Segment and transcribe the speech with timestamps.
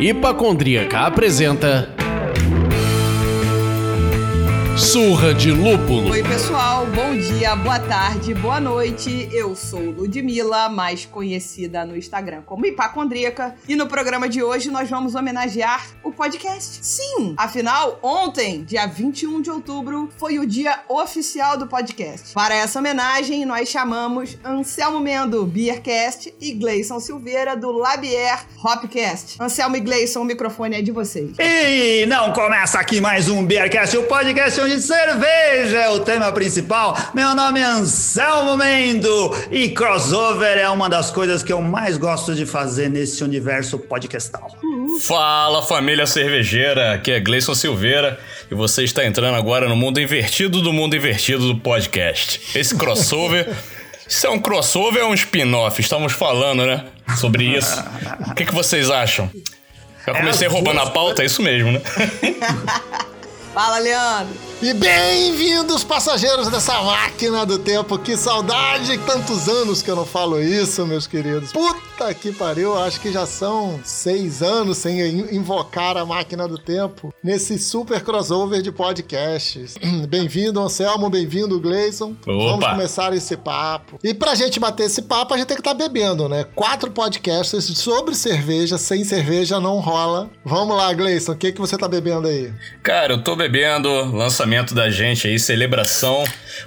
[0.00, 1.94] Hipacondríaca apresenta
[4.76, 6.12] Surra de Lúpulo.
[6.12, 6.86] Oi, pessoal.
[6.86, 9.28] Bom dia, boa tarde, boa noite.
[9.32, 13.56] Eu sou Ludmilla, mais conhecida no Instagram como Hipacondríaca.
[13.68, 15.84] E no programa de hoje nós vamos homenagear
[16.18, 16.80] podcast.
[16.82, 17.34] Sim!
[17.36, 22.34] Afinal, ontem, dia 21 de outubro, foi o dia oficial do podcast.
[22.34, 29.40] Para essa homenagem, nós chamamos Anselmo Mendo, Beercast, e Gleison Silveira, do Labier Hopcast.
[29.40, 31.36] Anselmo e Gleison, o microfone é de vocês.
[31.38, 36.96] E não começa aqui mais um Beercast, o podcast onde cerveja é o tema principal.
[37.14, 42.34] Meu nome é Anselmo Mendo e crossover é uma das coisas que eu mais gosto
[42.34, 44.50] de fazer nesse universo podcastal.
[45.02, 48.18] Fala família cervejeira, aqui é Gleison Silveira
[48.50, 52.40] e você está entrando agora no mundo invertido do mundo invertido do podcast.
[52.54, 53.48] Esse crossover.
[54.08, 55.78] Isso é um crossover ou é um spin-off?
[55.82, 56.86] Estamos falando, né?
[57.18, 57.78] Sobre isso.
[58.30, 59.30] O que, que vocês acham?
[60.06, 61.82] Já comecei É, roubando a pauta, é isso mesmo, né?
[63.52, 64.47] Fala, Leandro.
[64.60, 67.96] E bem-vindos, passageiros dessa máquina do tempo.
[67.96, 68.98] Que saudade!
[68.98, 71.52] Tantos anos que eu não falo isso, meus queridos.
[71.52, 76.58] Puta que pariu, acho que já são seis anos sem in- invocar a máquina do
[76.58, 79.76] tempo nesse super crossover de podcasts.
[80.08, 82.16] Bem-vindo, Anselmo, bem-vindo, Gleison.
[82.26, 83.96] Vamos começar esse papo.
[84.02, 86.44] E pra gente bater esse papo, a gente tem que estar bebendo, né?
[86.56, 90.28] Quatro podcasts sobre cerveja, sem cerveja não rola.
[90.44, 92.52] Vamos lá, Gleison, o que, que você tá bebendo aí?
[92.82, 96.24] Cara, eu tô bebendo lançamento da gente aí, celebração,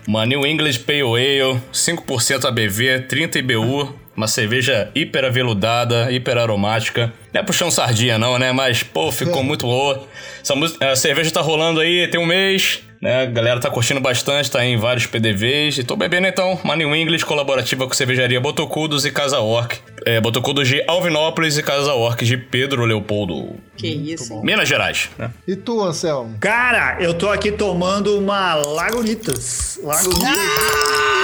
[0.08, 7.12] uma New English Pale Ale, 5% ABV, 30 IBU, uma cerveja hiper aveludada, hiper aromática.
[7.34, 8.52] Não é puxão sardinha não, né?
[8.52, 10.08] Mas, pô, ficou muito boa.
[10.42, 10.54] Essa
[10.92, 13.24] a cerveja tá rolando aí tem um mês, né?
[13.24, 15.80] A galera tá curtindo bastante, tá em vários PDVs.
[15.80, 19.80] E tô bebendo então uma New English colaborativa com cervejaria Botocudos e Casa Orc.
[20.06, 23.56] É, Botocudos de Alvinópolis e Casa Orc de Pedro Leopoldo.
[23.76, 24.42] Que isso, hein?
[24.44, 25.32] Minas Gerais, né?
[25.48, 26.38] E tu, Anselmo?
[26.40, 29.80] Cara, eu tô aqui tomando uma Lagunitas.
[29.84, 30.30] Lagunitas.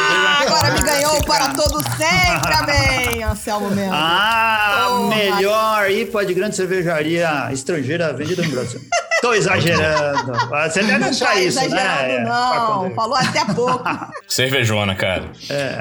[0.09, 3.91] Ah, agora me ganhou para todo sempre, bem, Anselmo mesmo.
[3.93, 5.15] Ah, Porra.
[5.15, 8.81] melhor IPA de grande cervejaria estrangeira vendida no Brasil.
[9.27, 10.31] Tô exagerando.
[10.69, 12.19] Você deve não achar tá isso, exagerando, né?
[12.23, 12.95] não.
[12.95, 13.83] Falou até pouco.
[14.25, 15.31] Cervejona, cara.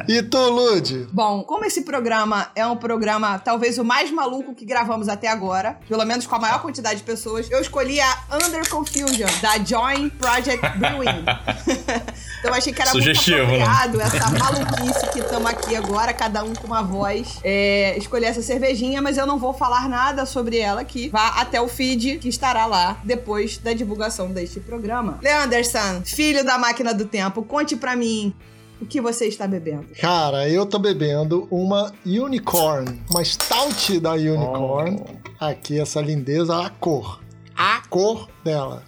[0.09, 1.07] E tu, Lud?
[1.13, 5.79] Bom, como esse programa é um programa talvez o mais maluco que gravamos até agora,
[5.89, 10.11] pelo menos com a maior quantidade de pessoas, eu escolhi a Under Confusion, da Join
[10.11, 11.25] Project Brewing.
[12.41, 13.59] então eu achei que era Sugestivo, né?
[13.59, 18.27] muito apropriado essa maluquice que estamos aqui agora, cada um com uma voz, é, escolher
[18.27, 21.09] essa cervejinha, mas eu não vou falar nada sobre ela aqui.
[21.09, 25.19] Vá até o feed que estará lá depois da divulgação deste programa.
[25.23, 28.35] Leanderson, filho da máquina do tempo, conte pra mim
[28.81, 29.87] o que você está bebendo.
[30.01, 35.03] Cara, eu tô bebendo uma Unicorn, uma stout da Unicorn.
[35.41, 37.21] Aqui, essa lindeza, a cor.
[37.57, 38.83] A cor dela.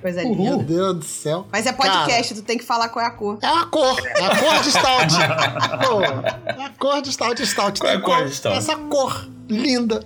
[0.00, 0.64] Coisa Meu linda.
[0.64, 1.46] Deus do céu.
[1.52, 3.38] Mas é podcast, tu tem que falar qual é a cor.
[3.42, 5.14] É a cor, é a cor de stout.
[5.86, 7.80] Pô, é a cor de stout, stout.
[7.80, 8.56] Qual é a cor de stout?
[8.56, 10.00] Essa cor linda.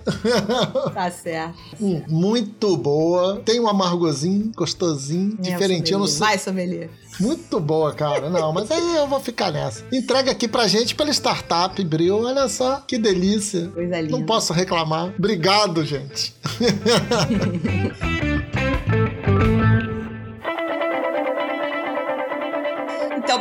[0.93, 1.55] Tá certo.
[1.79, 3.41] Hum, Muito boa.
[3.45, 5.95] Tem um amargozinho, gostosinho, diferentinho.
[5.95, 6.19] Eu não sei.
[6.19, 6.89] Vai, sommelier.
[7.19, 8.29] Muito boa, cara.
[8.29, 9.85] Não, mas aí eu vou ficar nessa.
[9.91, 12.23] Entrega aqui pra gente pela Startup Bril.
[12.23, 13.67] Olha só, que delícia.
[13.69, 14.17] Coisa linda.
[14.17, 15.13] Não posso reclamar.
[15.17, 16.35] Obrigado, gente.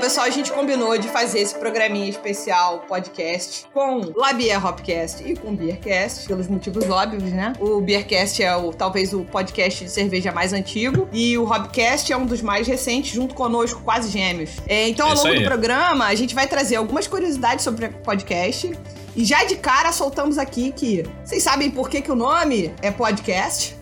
[0.05, 5.57] pessoal, a gente combinou de fazer esse programinha especial podcast com Labier Hopcast e com
[5.57, 7.55] Beercast, pelos motivos óbvios, né?
[7.59, 12.17] O Beercast é o, talvez o podcast de cerveja mais antigo e o Hopcast é
[12.19, 14.51] um dos mais recentes, junto conosco, quase gêmeos.
[14.67, 17.93] É, então, ao Isso longo do programa, a gente vai trazer algumas curiosidades sobre o
[18.03, 18.79] podcast.
[19.17, 22.91] E já de cara soltamos aqui que vocês sabem por que, que o nome é
[22.91, 23.75] podcast?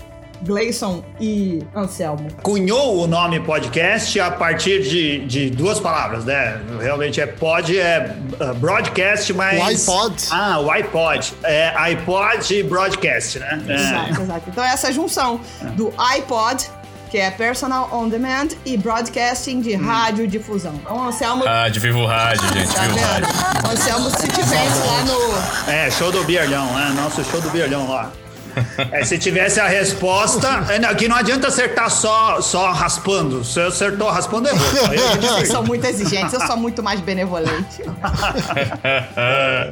[0.44, 2.28] Gleison e Anselmo.
[2.42, 6.60] Cunhou o nome podcast a partir de, de duas palavras, né?
[6.80, 9.58] Realmente é pod, é uh, broadcast, mas.
[9.58, 10.14] O iPod.
[10.30, 11.34] Ah, o iPod.
[11.44, 13.62] É iPod e broadcast, né?
[13.68, 13.74] É.
[13.74, 14.44] Exato, exato.
[14.48, 15.40] Então, essa junção
[15.76, 16.68] do iPod,
[17.10, 20.74] que é Personal On Demand, e Broadcasting de radiodifusão.
[20.74, 21.44] Então, o Anselmo.
[21.46, 23.70] Ah, de Vivo Rádio, gente, Tá Vivo Rádio.
[23.70, 25.70] Anselmo, se tivesse lá no.
[25.70, 26.92] É, show do Biarlhão, né?
[26.96, 28.10] Nosso show do Biarlhão lá.
[28.90, 30.48] É, se tivesse a resposta.
[30.68, 33.44] É, não, que não adianta acertar só, só raspando.
[33.44, 34.90] Se acertou raspando, errou.
[34.90, 37.82] Aí a gente Vocês são muito exigentes, eu sou muito mais benevolente.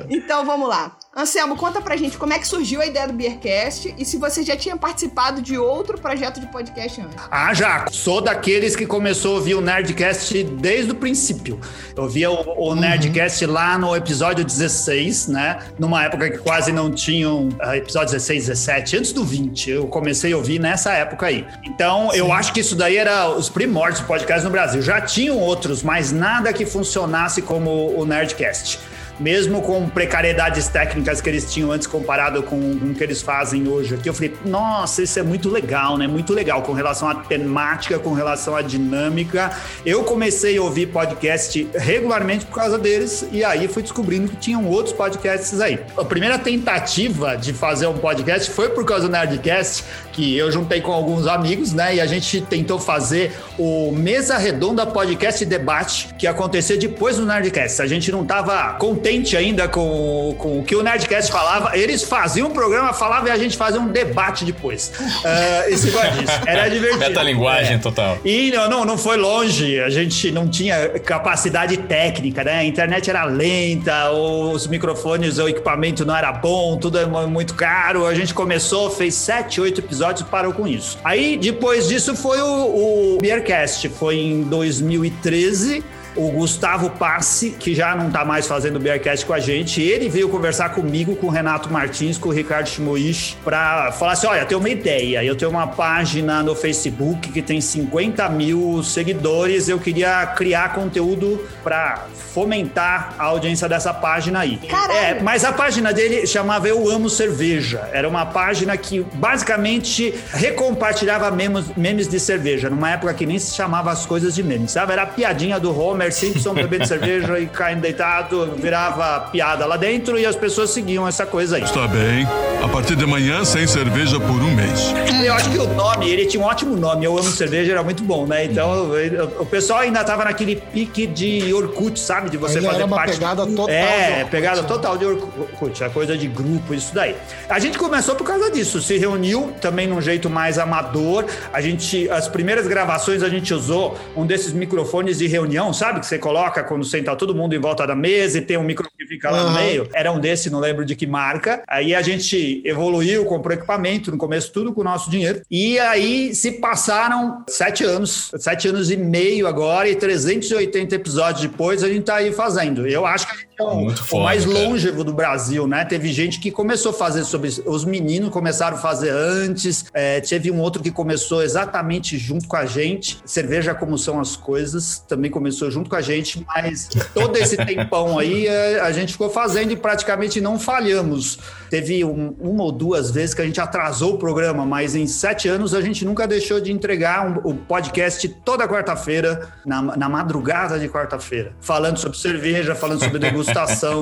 [0.08, 0.92] Então vamos lá.
[1.14, 4.44] Anselmo, conta pra gente como é que surgiu a ideia do Beercast e se você
[4.44, 7.16] já tinha participado de outro projeto de podcast antes.
[7.28, 7.84] Ah, já.
[7.90, 11.58] Sou daqueles que começou a ouvir o Nerdcast desde o princípio.
[11.96, 15.58] Eu via o, o Nerdcast lá no episódio 16, né?
[15.80, 19.68] Numa época que quase não tinham uh, episódio 16, 17, antes do 20.
[19.68, 21.44] Eu comecei a ouvir nessa época aí.
[21.64, 24.80] Então, eu acho que isso daí era os primórdios do podcast no Brasil.
[24.80, 28.78] Já tinham outros, mas nada que funcionasse como o Nerdcast
[29.20, 33.94] mesmo com precariedades técnicas que eles tinham antes comparado com, o que eles fazem hoje
[33.94, 36.06] aqui, eu falei, nossa, isso é muito legal, né?
[36.06, 39.52] Muito legal com relação à temática, com relação à dinâmica.
[39.84, 44.66] Eu comecei a ouvir podcast regularmente por causa deles e aí fui descobrindo que tinham
[44.66, 45.78] outros podcasts aí.
[45.98, 50.80] A primeira tentativa de fazer um podcast foi por causa do Nerdcast, que eu juntei
[50.80, 51.96] com alguns amigos, né?
[51.96, 57.82] E a gente tentou fazer o Mesa Redonda Podcast Debate, que acontecia depois do Nerdcast.
[57.82, 61.76] A gente não tava contente ainda com, com o que o Nerdcast falava.
[61.76, 64.92] Eles faziam um programa, falavam e a gente fazia um debate depois.
[64.98, 66.32] Uh, esse disso.
[66.46, 66.98] Era divertido.
[67.00, 67.78] Metalinguagem é.
[67.78, 68.18] total.
[68.24, 69.80] E não, não, não foi longe.
[69.80, 72.58] A gente não tinha capacidade técnica, né?
[72.58, 78.06] A internet era lenta, os microfones, o equipamento não era bom, tudo é muito caro.
[78.06, 80.98] A gente começou, fez sete, oito episódios e parou com isso.
[81.04, 83.88] Aí, depois disso, foi o, o Beercast.
[83.88, 85.82] Foi em 2013
[86.16, 90.08] o Gustavo Passe, que já não está mais fazendo o Bearcast com a gente, ele
[90.08, 94.40] veio conversar comigo, com o Renato Martins, com o Ricardo Shimoishi, para falar assim: olha,
[94.40, 99.68] eu tenho uma ideia, eu tenho uma página no Facebook que tem 50 mil seguidores,
[99.68, 104.56] eu queria criar conteúdo para fomentar a audiência dessa página aí.
[104.68, 104.98] Caralho.
[104.98, 107.88] É, mas a página dele chamava Eu Amo Cerveja.
[107.92, 113.54] Era uma página que basicamente recompartilhava memes, memes de cerveja, numa época que nem se
[113.54, 114.92] chamava as coisas de memes, sabe?
[114.92, 119.76] Era a piadinha do Homer Homer Simpson bebendo cerveja e caindo deitado, virava piada lá
[119.76, 121.62] dentro e as pessoas seguiam essa coisa aí.
[121.62, 122.26] Está bem.
[122.64, 124.92] A partir de amanhã, sem cerveja por um mês.
[125.24, 127.04] Eu acho que o nome, ele tinha um ótimo nome.
[127.04, 128.44] Eu amo cerveja, era muito bom, né?
[128.44, 128.90] Então,
[129.38, 132.30] o pessoal ainda tava naquele pique de Orkut, sabe?
[132.30, 133.12] De você Ainda fazer era uma parte.
[133.14, 134.68] pegada total de É, Orkut, pegada né?
[134.68, 137.14] total de Orkut, a coisa de grupo, isso daí.
[137.48, 141.24] A gente começou por causa disso, se reuniu também num jeito mais amador.
[141.52, 145.89] A gente, as primeiras gravações a gente usou um desses microfones de reunião, sabe?
[145.98, 148.96] Que você coloca quando senta todo mundo em volta da mesa e tem um microfone
[148.96, 149.64] que fica lá no Aham.
[149.64, 149.88] meio.
[149.92, 151.62] Era um desse, não lembro de que marca.
[151.66, 155.42] Aí a gente evoluiu, comprou equipamento, no começo tudo com o nosso dinheiro.
[155.50, 161.82] E aí se passaram sete anos, sete anos e meio agora, e 380 episódios depois
[161.82, 162.86] a gente tá aí fazendo.
[162.86, 165.84] Eu acho que a gente o, Muito o mais longevo do Brasil, né?
[165.84, 167.50] Teve gente que começou a fazer sobre.
[167.66, 172.56] Os meninos começaram a fazer antes, é, teve um outro que começou exatamente junto com
[172.56, 173.18] a gente.
[173.24, 178.18] Cerveja Como São as Coisas também começou junto com a gente, mas todo esse tempão
[178.18, 181.38] aí é, a gente ficou fazendo e praticamente não falhamos.
[181.68, 185.48] Teve um- uma ou duas vezes que a gente atrasou o programa, mas em sete
[185.48, 190.78] anos a gente nunca deixou de entregar um- o podcast toda quarta-feira, na, na madrugada
[190.78, 193.49] de quarta-feira, falando sobre cerveja, falando sobre degustação,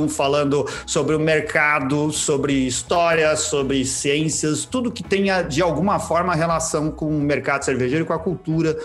[0.08, 6.90] falando sobre o mercado, sobre história, sobre ciências, tudo que tenha de alguma forma relação
[6.90, 8.76] com o mercado cervejeiro e com a cultura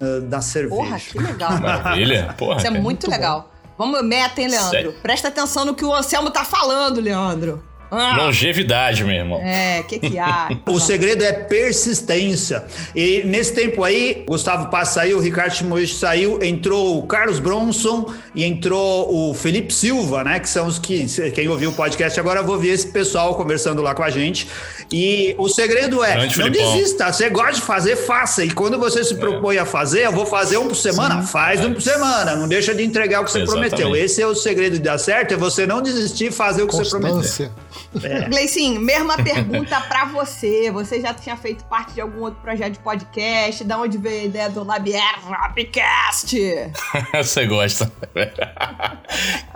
[0.00, 0.76] eh, da cerveja.
[0.76, 1.60] Porra, que legal.
[1.60, 2.34] Maravilha.
[2.36, 2.82] Porra, Isso é cara.
[2.82, 3.52] muito, legal.
[3.78, 4.70] Vamos, meta, hein, Leandro?
[4.70, 4.94] Sério?
[5.02, 7.62] Presta atenção no que o Anselmo tá falando, Leandro.
[7.94, 9.38] Ah, Longevidade, meu irmão.
[9.42, 10.48] é, o que que há?
[10.66, 12.64] O segredo é persistência.
[12.96, 18.10] E nesse tempo aí, Gustavo Paz saiu, o Ricardo Chimoishi saiu, entrou o Carlos Bronson
[18.34, 20.40] e entrou o Felipe Silva, né?
[20.40, 23.82] Que são os que, quem ouviu o podcast agora, eu vou ver esse pessoal conversando
[23.82, 24.48] lá com a gente.
[24.90, 26.72] E o segredo é, Grande não Filipão.
[26.74, 27.12] desista.
[27.12, 28.42] Você gosta de fazer, faça.
[28.42, 31.74] E quando você se propõe a fazer, eu vou fazer um por semana, faz um
[31.74, 32.36] por semana.
[32.36, 33.70] Não deixa de entregar o que você Exatamente.
[33.76, 33.96] prometeu.
[34.02, 36.74] Esse é o segredo de dar certo, é você não desistir e fazer o que
[36.74, 37.50] você prometeu.
[37.92, 38.28] Constância.
[38.28, 40.70] Gleicinho, mesma pergunta pra você.
[40.70, 43.64] Você já tinha feito parte de algum outro projeto de podcast?
[43.64, 46.36] Da onde veio a ideia do Labier Rapcast?
[47.14, 47.90] Você gosta.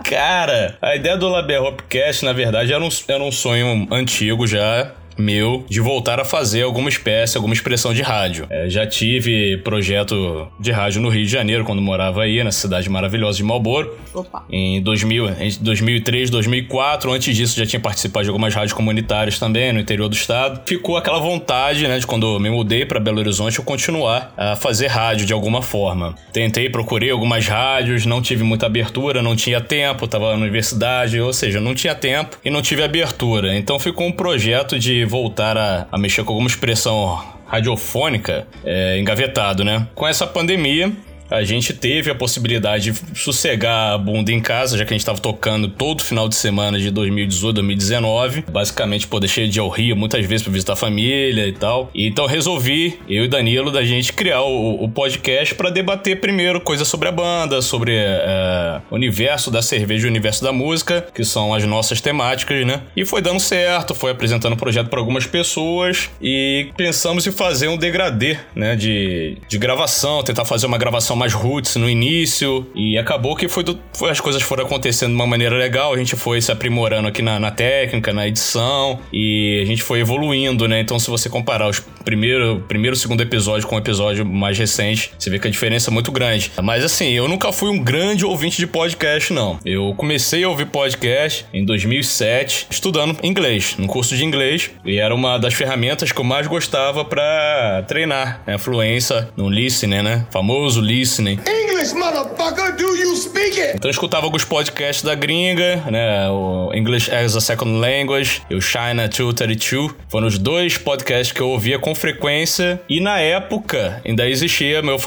[0.03, 4.91] Cara, a ideia do Laber Hopcast, na verdade, era um, era um sonho antigo já.
[5.17, 8.45] Meu, de voltar a fazer alguma espécie, alguma expressão de rádio.
[8.49, 12.89] É, já tive projeto de rádio no Rio de Janeiro, quando morava aí, na cidade
[12.89, 13.97] maravilhosa de Marlboro.
[14.13, 14.43] Opa.
[14.49, 19.73] Em 2000, em 2003, 2004, antes disso já tinha participado de algumas rádios comunitárias também
[19.73, 20.61] no interior do estado.
[20.65, 24.55] Ficou aquela vontade, né, de quando eu me mudei para Belo Horizonte, eu continuar a
[24.55, 26.15] fazer rádio de alguma forma.
[26.31, 31.33] Tentei, procurei algumas rádios, não tive muita abertura, não tinha tempo, tava na universidade, ou
[31.33, 33.55] seja, não tinha tempo e não tive abertura.
[33.55, 39.63] Então ficou um projeto de voltar a, a mexer com alguma expressão radiofônica é, engavetado,
[39.63, 39.87] né?
[39.95, 40.91] Com essa pandemia,
[41.29, 45.05] a gente teve a possibilidade de sossegar a bunda em casa, já que a gente
[45.05, 48.45] tava tocando todo final de semana de 2018, 2019.
[48.49, 51.89] Basicamente, pô, deixei de ir ao Rio muitas vezes pra visitar a família e tal.
[51.93, 56.87] Então resolvi, eu e Danilo, da gente criar o, o podcast para debater primeiro coisas
[56.87, 61.23] sobre a banda, sobre é, o universo da cerveja e o universo da música, que
[61.23, 62.81] são as nossas temáticas, né?
[62.95, 67.67] E foi dando certo, foi apresentando o projeto para algumas pessoas e pensamos em fazer
[67.67, 68.75] um degradê, né?
[68.75, 72.65] De, de gravação, tentar fazer uma gravação mais roots no início.
[72.75, 75.97] E acabou que foi, do, foi as coisas foram acontecendo de uma maneira legal, a
[75.97, 80.67] gente foi se aprimorando aqui na, na técnica, na edição e a gente foi evoluindo,
[80.67, 80.79] né?
[80.79, 85.29] Então, se você comparar os primeiro, primeiro segundo episódio com o episódio mais recente, você
[85.29, 86.53] vê que a diferença é muito grande.
[86.63, 89.59] Mas assim, eu nunca fui um grande ouvinte de podcast, não.
[89.65, 95.13] Eu comecei a ouvir podcast em 2007, estudando inglês, no curso de inglês, e era
[95.13, 100.25] uma das ferramentas que eu mais gostava para treinar né, fluência no listening, né?
[100.31, 101.37] Famoso listening.
[101.45, 103.75] English, motherfucker, do you speak it?
[103.75, 106.29] Então eu escutava alguns podcasts da gringa, né?
[106.29, 109.93] O English as a Second Language e o China 232.
[110.07, 112.79] Foram os dois podcasts que eu ouvia com frequência.
[112.89, 114.97] E na época ainda existia meu,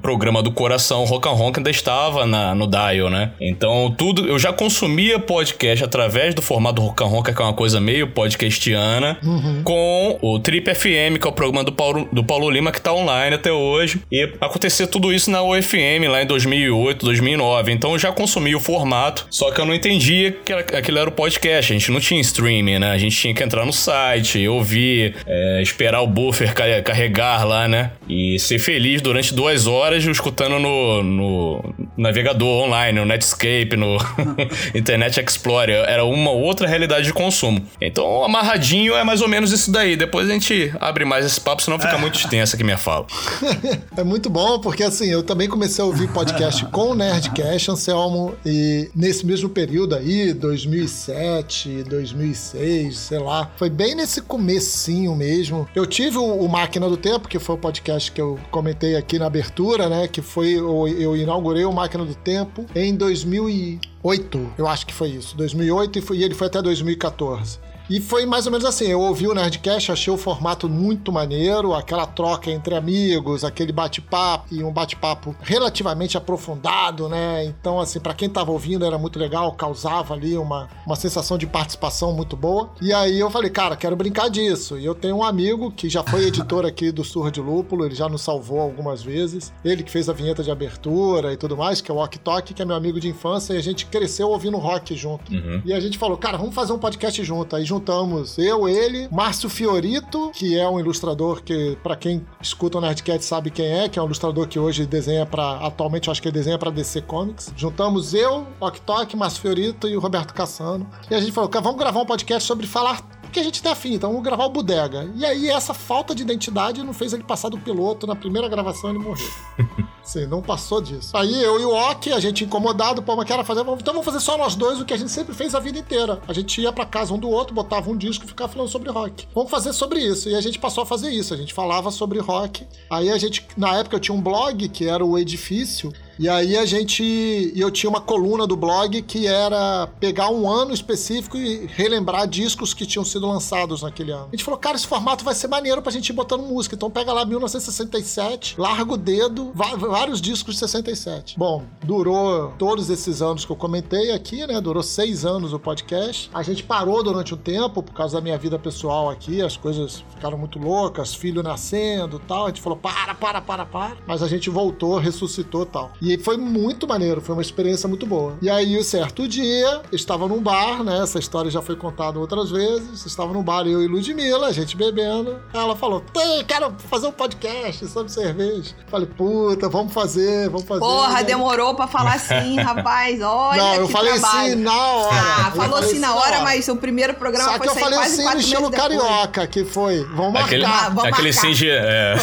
[0.00, 3.32] programa do coração, Rock and Rock, ainda estava na, no Dial, né?
[3.40, 4.26] Então tudo.
[4.26, 8.06] Eu já consumia podcast através do formato Rock and Rock, que é uma coisa meio
[8.08, 9.18] podcastiana,
[9.64, 12.92] com o Trip FM, que é o programa do Paulo, do Paulo Lima, que tá
[12.92, 14.00] online até hoje.
[14.10, 17.72] E acontecia tudo isso na UFM lá em 2008, 2009.
[17.72, 21.08] Então eu já consumi o formato, só que eu não entendia que era- aquilo era
[21.08, 21.72] o podcast.
[21.72, 22.90] A gente não tinha streaming, né?
[22.90, 27.66] A gente tinha que entrar no site, ouvir, é, esperar o buffer ca- carregar lá,
[27.68, 27.92] né?
[28.08, 33.96] E ser feliz durante duas horas escutando no, no navegador online, no Netscape, no
[34.74, 35.84] Internet Explorer.
[35.88, 37.60] Era uma outra realidade de consumo.
[37.80, 39.96] Então, amarradinho é mais ou menos isso daí.
[39.96, 43.06] Depois a gente abre mais esse papo, senão fica muito extensa aqui minha fala.
[43.96, 48.34] É muito bom, porque assim, eu também comecei a ouvir podcast com o Nerdcast, Anselmo,
[48.44, 55.66] e nesse mesmo período aí, 2007, 2006, sei lá, foi bem nesse comecinho mesmo.
[55.76, 59.18] Eu tive o, o Máquina do Tempo, que foi o podcast que eu comentei aqui
[59.18, 64.66] na abertura, né, que foi, eu, eu inaugurei o Máquina do Tempo em 2008, eu
[64.66, 67.58] acho que foi isso, 2008 e, foi- e ele foi até 2014.
[67.88, 71.72] E foi mais ou menos assim, eu ouvi o Nerdcast, achei o formato muito maneiro,
[71.72, 77.44] aquela troca entre amigos, aquele bate-papo e um bate-papo relativamente aprofundado, né?
[77.44, 81.46] Então, assim, pra quem tava ouvindo era muito legal, causava ali uma, uma sensação de
[81.46, 82.70] participação muito boa.
[82.80, 84.78] E aí eu falei, cara, quero brincar disso.
[84.78, 87.94] E eu tenho um amigo que já foi editor aqui do Surra de Lúpulo, ele
[87.94, 89.52] já nos salvou algumas vezes.
[89.64, 92.54] Ele que fez a vinheta de abertura e tudo mais, que é o Ok Tok,
[92.54, 95.32] que é meu amigo de infância, e a gente cresceu ouvindo rock junto.
[95.64, 97.54] E a gente falou, cara, vamos fazer um podcast junto.
[97.54, 102.80] Aí juntamos eu, ele, Márcio Fiorito, que é um ilustrador que, pra quem escuta o
[102.80, 106.22] Nerdcat sabe quem é, que é um ilustrador que hoje desenha para atualmente eu acho
[106.22, 107.52] que ele desenha pra DC Comics.
[107.54, 110.88] Juntamos eu, Ok Tok, Márcio Fiorito e o Roberto Cassano.
[111.10, 113.02] E a gente falou, vamos gravar um podcast sobre falar
[113.36, 115.10] porque a gente tem afim, então vamos gravar o Bodega.
[115.14, 118.88] E aí essa falta de identidade não fez ele passar do piloto, na primeira gravação
[118.88, 119.28] ele morreu.
[120.02, 121.14] Sim, não passou disso.
[121.14, 124.04] Aí eu e o Ok, a gente incomodado, pô, mas que era fazer, então vamos
[124.04, 126.18] fazer só nós dois o que a gente sempre fez a vida inteira.
[126.26, 128.90] A gente ia pra casa um do outro, botava um disco e ficava falando sobre
[128.90, 129.28] rock.
[129.34, 130.30] Vamos fazer sobre isso.
[130.30, 131.34] E a gente passou a fazer isso.
[131.34, 132.66] A gente falava sobre rock.
[132.88, 135.92] Aí a gente, na época eu tinha um blog que era o Edifício.
[136.18, 137.52] E aí a gente.
[137.54, 142.72] Eu tinha uma coluna do blog que era pegar um ano específico e relembrar discos
[142.72, 144.28] que tinham sido lançados naquele ano.
[144.28, 146.74] A gente falou, cara, esse formato vai ser maneiro pra gente ir botando música.
[146.74, 151.38] Então pega lá 1967, larga o dedo, vários discos de 67.
[151.38, 154.60] Bom, durou todos esses anos que eu comentei aqui, né?
[154.60, 156.30] Durou seis anos o podcast.
[156.32, 160.04] A gente parou durante um tempo por causa da minha vida pessoal aqui, as coisas
[160.14, 162.46] ficaram muito loucas, filho nascendo tal.
[162.46, 163.96] A gente falou, para, para, para, para.
[164.06, 165.92] Mas a gente voltou, ressuscitou tal.
[166.18, 168.36] Foi muito maneiro, foi uma experiência muito boa.
[168.40, 171.00] E aí, um certo dia, eu estava num bar, né?
[171.02, 173.04] Essa história já foi contada outras vezes.
[173.06, 175.38] Estava num bar, eu e Ludmilla, a gente bebendo.
[175.52, 178.74] Ela falou: Tem, quero fazer um podcast sobre cerveja.
[178.88, 180.80] Falei, puta, vamos fazer, vamos fazer.
[180.80, 183.20] Porra, E aí- demorou pra falar assim, rapaz.
[183.22, 184.50] Olha Não, eu que falei trabalho.
[184.50, 185.16] sim na hora.
[185.16, 187.82] Ah, Eu falou assim na hora, mas o primeiro programa Só foi que eu sair
[187.84, 190.04] falei quase sim no estilo carioca, que foi.
[190.14, 190.86] Vamos Aquele, marcar.
[190.86, 191.48] Ah, vamos aquele marcar.
[191.48, 191.70] sim de.
[191.70, 192.14] É.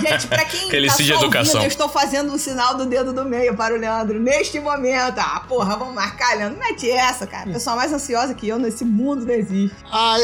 [0.00, 1.60] Gente, pra quem Aquele tá sim de só ouvindo, educação.
[1.62, 5.18] eu estou fazendo o sinal do dedo dedo do meio para o Leandro neste momento.
[5.18, 6.58] Ah, porra, vamos marcar, Leandro.
[6.58, 7.50] Mete essa, cara.
[7.50, 9.76] Pessoa mais ansiosa que eu nesse mundo não existe.
[9.90, 10.22] Aí,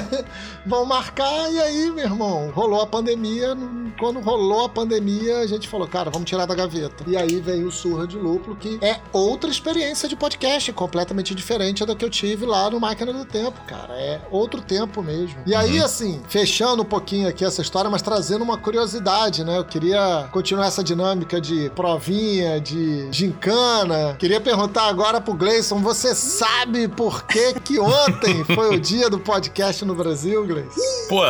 [0.64, 3.56] vão marcar, e aí, meu irmão, rolou a pandemia.
[3.98, 7.04] Quando rolou a pandemia, a gente falou, cara, vamos tirar da gaveta.
[7.06, 11.84] E aí veio o Surra de Lúpulo, que é outra experiência de podcast, completamente diferente
[11.84, 13.94] da que eu tive lá no Máquina do Tempo, cara.
[13.94, 15.38] É outro tempo mesmo.
[15.46, 19.58] E aí, assim, fechando um pouquinho aqui essa história, mas trazendo uma curiosidade, né?
[19.58, 22.17] Eu queria continuar essa dinâmica de provinha,
[22.62, 24.16] de gincana.
[24.18, 29.18] Queria perguntar agora pro Gleison, você sabe por que que ontem foi o dia do
[29.18, 30.80] podcast no Brasil, Gleison?
[31.08, 31.22] Pô,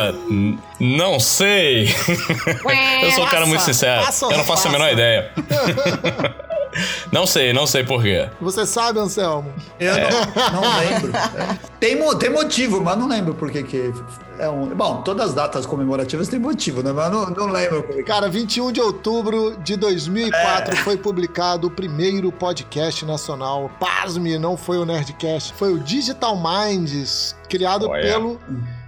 [0.79, 1.89] não sei.
[3.03, 4.03] eu sou um cara muito sincero.
[4.31, 5.31] Eu não faço a menor ideia.
[7.11, 8.29] não sei, não sei por quê.
[8.41, 9.53] Você sabe, Anselmo?
[9.79, 11.11] Eu não, não lembro.
[11.79, 13.93] Tem, tem motivo, mas não lembro por que que
[14.37, 14.67] é um...
[14.67, 16.91] Bom, todas as datas comemorativas têm motivo, né?
[16.91, 18.03] Mas não, não lembro por que.
[18.03, 23.69] Cara, 21 de outubro de 2004 foi publicado o primeiro podcast nacional.
[23.79, 28.01] Pasme, não foi o Nerdcast, foi o Digital Minds, criado Olha.
[28.01, 28.39] pelo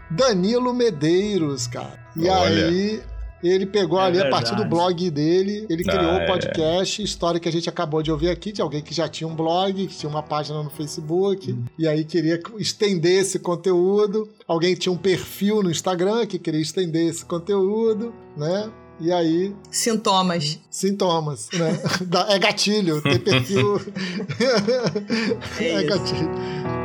[0.09, 1.99] Danilo Medeiros, cara.
[2.15, 2.67] E Olha.
[2.67, 3.03] aí
[3.49, 4.43] ele pegou É ali a verdade.
[4.45, 6.25] partir do blog dele, ele Ah, criou o é.
[6.27, 9.35] podcast, história que a gente acabou de ouvir aqui, de alguém que já tinha um
[9.35, 14.29] blog, que tinha uma página no Facebook, e aí queria estender esse conteúdo.
[14.47, 18.69] Alguém tinha um perfil no Instagram que queria estender esse conteúdo, né?
[18.99, 20.59] E aí, Sintomas.
[20.69, 21.71] sintomas, né?
[22.29, 23.81] É gatilho, tem perfil.
[25.59, 26.29] É é gatilho.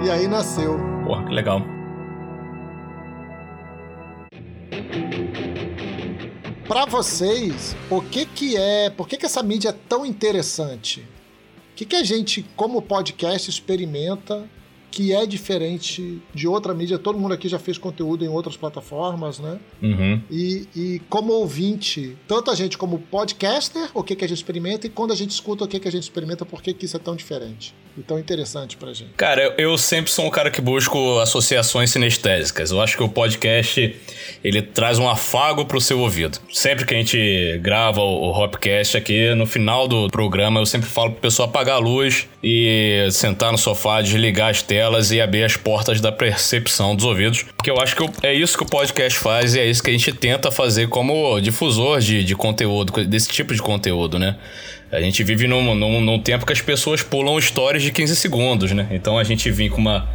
[0.02, 0.78] E aí nasceu.
[1.06, 1.75] Porra, que legal.
[6.68, 11.00] Pra vocês, o que que é, por que que essa mídia é tão interessante?
[11.00, 14.44] O que que a gente, como podcast, experimenta
[14.90, 16.98] que é diferente de outra mídia?
[16.98, 19.60] Todo mundo aqui já fez conteúdo em outras plataformas, né?
[19.80, 20.20] Uhum.
[20.28, 24.88] E, e como ouvinte, tanto a gente como podcaster, o que que a gente experimenta,
[24.88, 26.96] e quando a gente escuta o que que a gente experimenta, por que que isso
[26.96, 29.10] é tão diferente tão interessante pra gente?
[29.16, 32.70] Cara, eu, sempre sou um cara que busco associações sinestésicas.
[32.70, 33.94] Eu acho que o podcast
[34.42, 36.38] ele traz um afago pro seu ouvido.
[36.52, 41.12] Sempre que a gente grava o, Hopcast aqui, no final do programa, eu sempre falo
[41.12, 45.56] pro pessoal apagar a luz e sentar no sofá, desligar as telas e abrir as
[45.56, 47.44] portas da percepção dos ouvidos.
[47.56, 49.92] Porque eu acho que é isso que o podcast faz e é isso que a
[49.92, 54.36] gente tenta fazer como difusor de, de conteúdo, desse tipo de conteúdo, né?
[54.90, 58.72] A gente vive num, num, num tempo que as pessoas pulam stories de 15 segundos,
[58.72, 58.86] né?
[58.90, 60.08] Então a gente vem com uma,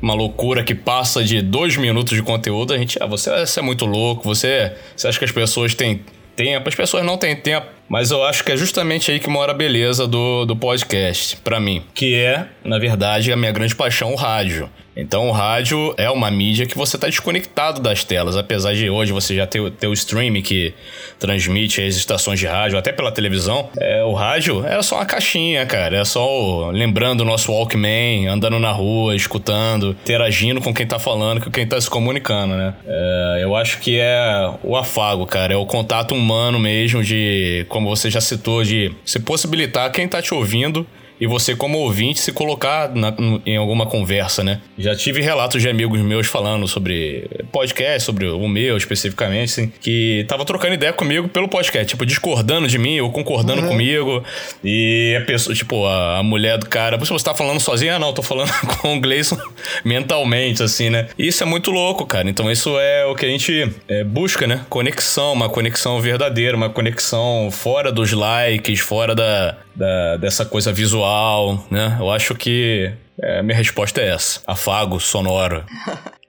[0.00, 3.62] uma loucura que passa de dois minutos de conteúdo, a gente, ah, você, você é
[3.62, 6.00] muito louco, você, você acha que as pessoas têm
[6.34, 7.66] tempo, as pessoas não têm tempo.
[7.88, 11.60] Mas eu acho que é justamente aí que mora a beleza do, do podcast, pra
[11.60, 11.82] mim.
[11.94, 14.68] Que é, na verdade, a minha grande paixão, o rádio.
[14.96, 19.10] Então o rádio é uma mídia que você tá desconectado das telas, apesar de hoje
[19.12, 20.72] você já ter, ter o streaming que
[21.18, 23.68] transmite as estações de rádio, até pela televisão.
[23.76, 25.96] É, o rádio era só uma caixinha, cara.
[25.98, 30.98] É só o- lembrando o nosso Walkman, andando na rua, escutando, interagindo com quem tá
[31.00, 32.74] falando, com quem tá se comunicando, né?
[32.86, 35.54] É, eu acho que é o afago, cara.
[35.54, 40.22] É o contato humano mesmo de, como você já citou, de se possibilitar quem tá
[40.22, 40.86] te ouvindo
[41.20, 43.14] e você, como ouvinte, se colocar na-
[43.46, 44.60] em alguma conversa, né?
[44.78, 50.24] Já tive relatos de amigos meus falando sobre podcast, sobre o meu especificamente, assim, que
[50.28, 54.22] tava trocando ideia comigo pelo podcast, tipo, discordando de mim ou concordando comigo.
[54.62, 57.96] E a pessoa, tipo, a, a mulher do cara, você tá falando sozinha?
[57.96, 58.50] Ah, não, tô falando
[58.80, 59.36] com o Gleison
[59.84, 61.08] mentalmente, assim, né?
[61.18, 62.28] E isso é muito louco, cara.
[62.28, 64.64] Então isso é o que a gente é, busca, né?
[64.68, 71.64] Conexão, uma conexão verdadeira, uma conexão fora dos likes, fora da, da- dessa coisa visual,
[71.70, 71.96] né?
[72.00, 74.40] Eu acho que é, minha resposta é essa.
[74.46, 75.64] Afago sonoro.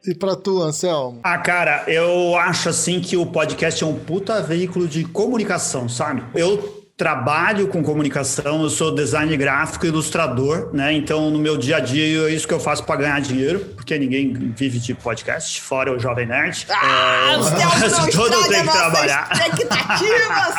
[0.07, 1.19] E pra tu, Anselmo?
[1.23, 6.21] Ah, cara, eu acho assim que o podcast é um puta veículo de comunicação, sabe?
[6.35, 10.93] Eu trabalho com comunicação, eu sou design gráfico e ilustrador, né?
[10.93, 13.97] Então, no meu dia a dia, é isso que eu faço para ganhar dinheiro, porque
[13.99, 16.65] ninguém vive de podcast, fora o Jovem Nerd.
[16.69, 19.29] Ah, É, o Celso não todo tem que trabalhar.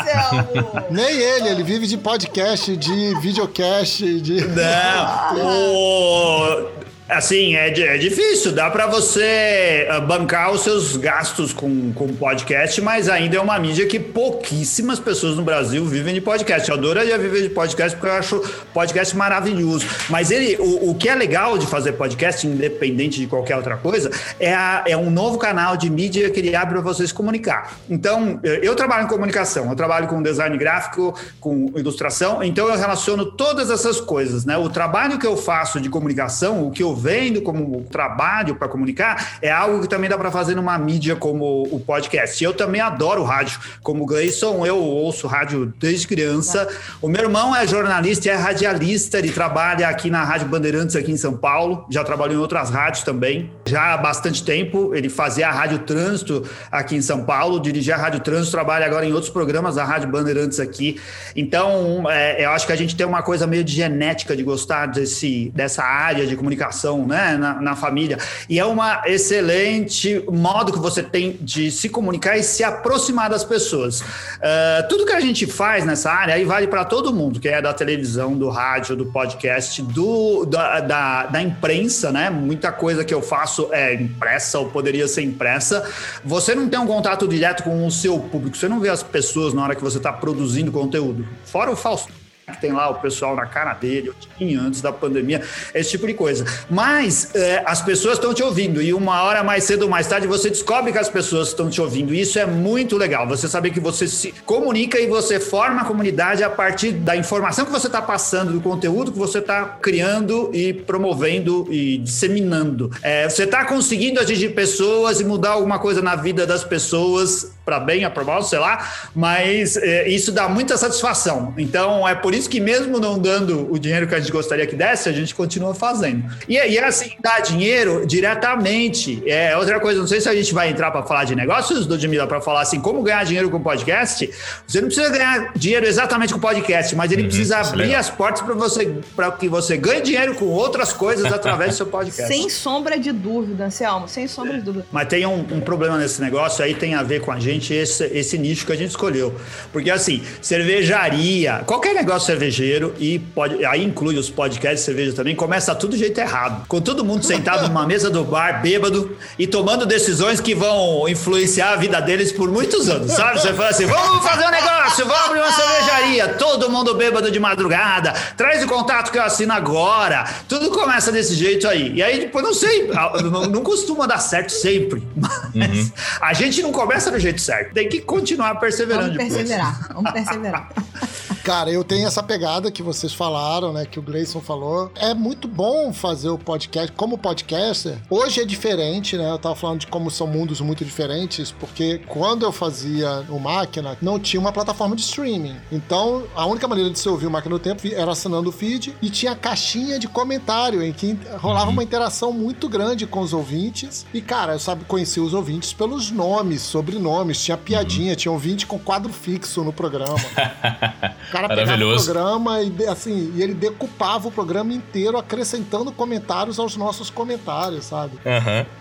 [0.05, 0.87] Celso!
[0.93, 4.43] Nem ele, ele vive de podcast, de videocast, de.
[4.49, 11.93] Não, o- assim, é, é difícil, dá pra você ah, bancar os seus gastos com,
[11.93, 16.69] com podcast, mas ainda é uma mídia que pouquíssimas pessoas no Brasil vivem de podcast.
[16.69, 18.41] Eu adoraria viver de podcast porque eu acho
[18.75, 19.87] podcast maravilhoso.
[20.11, 24.11] Mas ele, o, o que é legal de fazer podcast, independente de qualquer outra coisa,
[24.41, 27.77] é, a- é um novo canal de mídia que ele abre para você se comunicar.
[27.89, 32.77] Então, eu eu trabalho em comunicação, eu trabalho com design gráfico, com ilustração, então eu
[32.77, 34.57] relaciono todas essas coisas, né?
[34.57, 39.39] O trabalho que eu faço de comunicação, o que eu vendo como trabalho para comunicar,
[39.41, 42.43] é algo que também dá para fazer numa mídia como o podcast.
[42.43, 43.61] Eu também adoro rádio.
[43.83, 46.69] Como o Gleison, eu ouço rádio desde criança.
[47.01, 51.13] O meu irmão é jornalista e é radialista, ele trabalha aqui na Rádio Bandeirantes, aqui
[51.13, 51.87] em São Paulo.
[51.91, 54.95] Já trabalhou em outras rádios também, já há bastante tempo.
[54.95, 59.05] Ele fazia a Rádio Trânsito aqui em São Paulo, dirigia a Rádio Trânsito, trabalha agora
[59.05, 61.01] em outros programas da Rádio Bandeirantes aqui.
[61.35, 64.87] Então, é, eu acho que a gente tem uma coisa meio de genética de gostar
[64.87, 68.19] desse, dessa área de comunicação né, na, na família.
[68.49, 73.45] E é uma excelente modo que você tem de se comunicar e se aproximar das
[73.45, 74.01] pessoas.
[74.01, 77.61] Uh, tudo que a gente faz nessa área aí vale para todo mundo, que é
[77.61, 82.31] da televisão, do rádio, do podcast, do, da, da, da imprensa, né?
[82.31, 85.89] Muita coisa que eu faço é impressa ou poderia ser impressa.
[86.25, 89.55] Você não tem um contato direto com o seu público, você não vê as pessoas
[89.55, 91.27] na hora que você está produzindo conteúdo.
[91.45, 95.43] Fora o falso que tem lá o pessoal na cara dele, tinha antes da pandemia,
[95.75, 96.45] esse tipo de coisa.
[96.71, 100.29] Mas é, as pessoas estão te ouvindo e uma hora mais cedo ou mais tarde
[100.29, 102.15] você descobre que as pessoas estão te ouvindo.
[102.15, 103.27] E isso é muito legal.
[103.27, 107.65] Você saber que você se comunica e você forma a comunidade a partir da informação
[107.65, 112.93] que você está passando, do conteúdo que você está criando e promovendo e disseminando.
[113.03, 117.81] É, você está conseguindo atingir pessoas e mudar alguma coisa na vida das pessoas para
[117.81, 121.53] bem, para mal, sei lá, mas é, isso dá muita satisfação.
[121.59, 124.77] Então é por isso que mesmo não dando o dinheiro que a gente gostaria que
[124.77, 126.25] desse, a gente continua fazendo.
[126.49, 129.21] E, e assim, dá dinheiro diretamente.
[129.27, 132.27] É outra coisa, não sei se a gente vai entrar para falar de negócios, Ludmilla,
[132.27, 134.31] para falar assim, como ganhar dinheiro com podcast.
[134.67, 138.09] Você não precisa ganhar dinheiro exatamente com podcast, mas ele uhum, precisa é abrir as
[138.09, 142.33] portas para você, para que você ganhe dinheiro com outras coisas através do seu podcast.
[142.33, 144.59] Sem sombra de dúvida, Anselmo, sem sombra é.
[144.59, 144.87] de dúvida.
[144.93, 148.05] Mas tem um, um problema nesse negócio aí, tem a ver com a gente, esse,
[148.13, 149.35] esse nicho que a gente escolheu.
[149.73, 155.35] Porque assim, cervejaria, qualquer negócio cervejeiro e pode, aí inclui os podcasts de cerveja também,
[155.35, 156.67] começa tudo do jeito errado.
[156.69, 161.73] Com todo mundo sentado numa mesa do bar, bêbado, e tomando decisões que vão influenciar
[161.73, 163.41] a vida deles por muitos anos, sabe?
[163.41, 167.41] Você fala assim, vamos fazer um negócio, vamos abrir uma cervejaria, todo mundo bêbado de
[167.41, 170.25] madrugada, traz o contato que eu assino agora.
[170.49, 171.95] Tudo começa desse jeito aí.
[171.95, 175.91] E aí, depois, não sei, não, não costuma dar certo sempre, mas uhum.
[176.21, 177.75] a gente não começa do jeito certo.
[177.75, 179.17] Tem que continuar perseverando.
[179.17, 180.69] Vamos perseverar, vamos perseverar.
[181.47, 183.87] Cara, eu tenho essa pegada que vocês falaram, né?
[183.87, 184.91] Que o Gleison falou.
[184.97, 187.99] É muito bom fazer o podcast como podcaster.
[188.11, 189.31] Hoje é diferente, né?
[189.31, 193.97] Eu tava falando de como são mundos muito diferentes, porque quando eu fazia o Máquina,
[194.03, 195.55] não tinha uma plataforma de streaming.
[195.71, 198.97] Então, a única maneira de você ouvir o Máquina do Tempo era assinando o feed
[199.01, 204.05] e tinha caixinha de comentário em que rolava uma interação muito grande com os ouvintes.
[204.13, 207.41] E, cara, eu sabe, conhecia os ouvintes pelos nomes, sobrenomes.
[207.41, 210.17] Tinha piadinha, tinha ouvinte com quadro fixo no programa.
[211.43, 216.77] cara pegava o programa e, assim, e ele decupava o programa inteiro acrescentando comentários aos
[216.77, 218.19] nossos comentários, sabe?
[218.25, 218.61] Aham.
[218.61, 218.77] Uhum.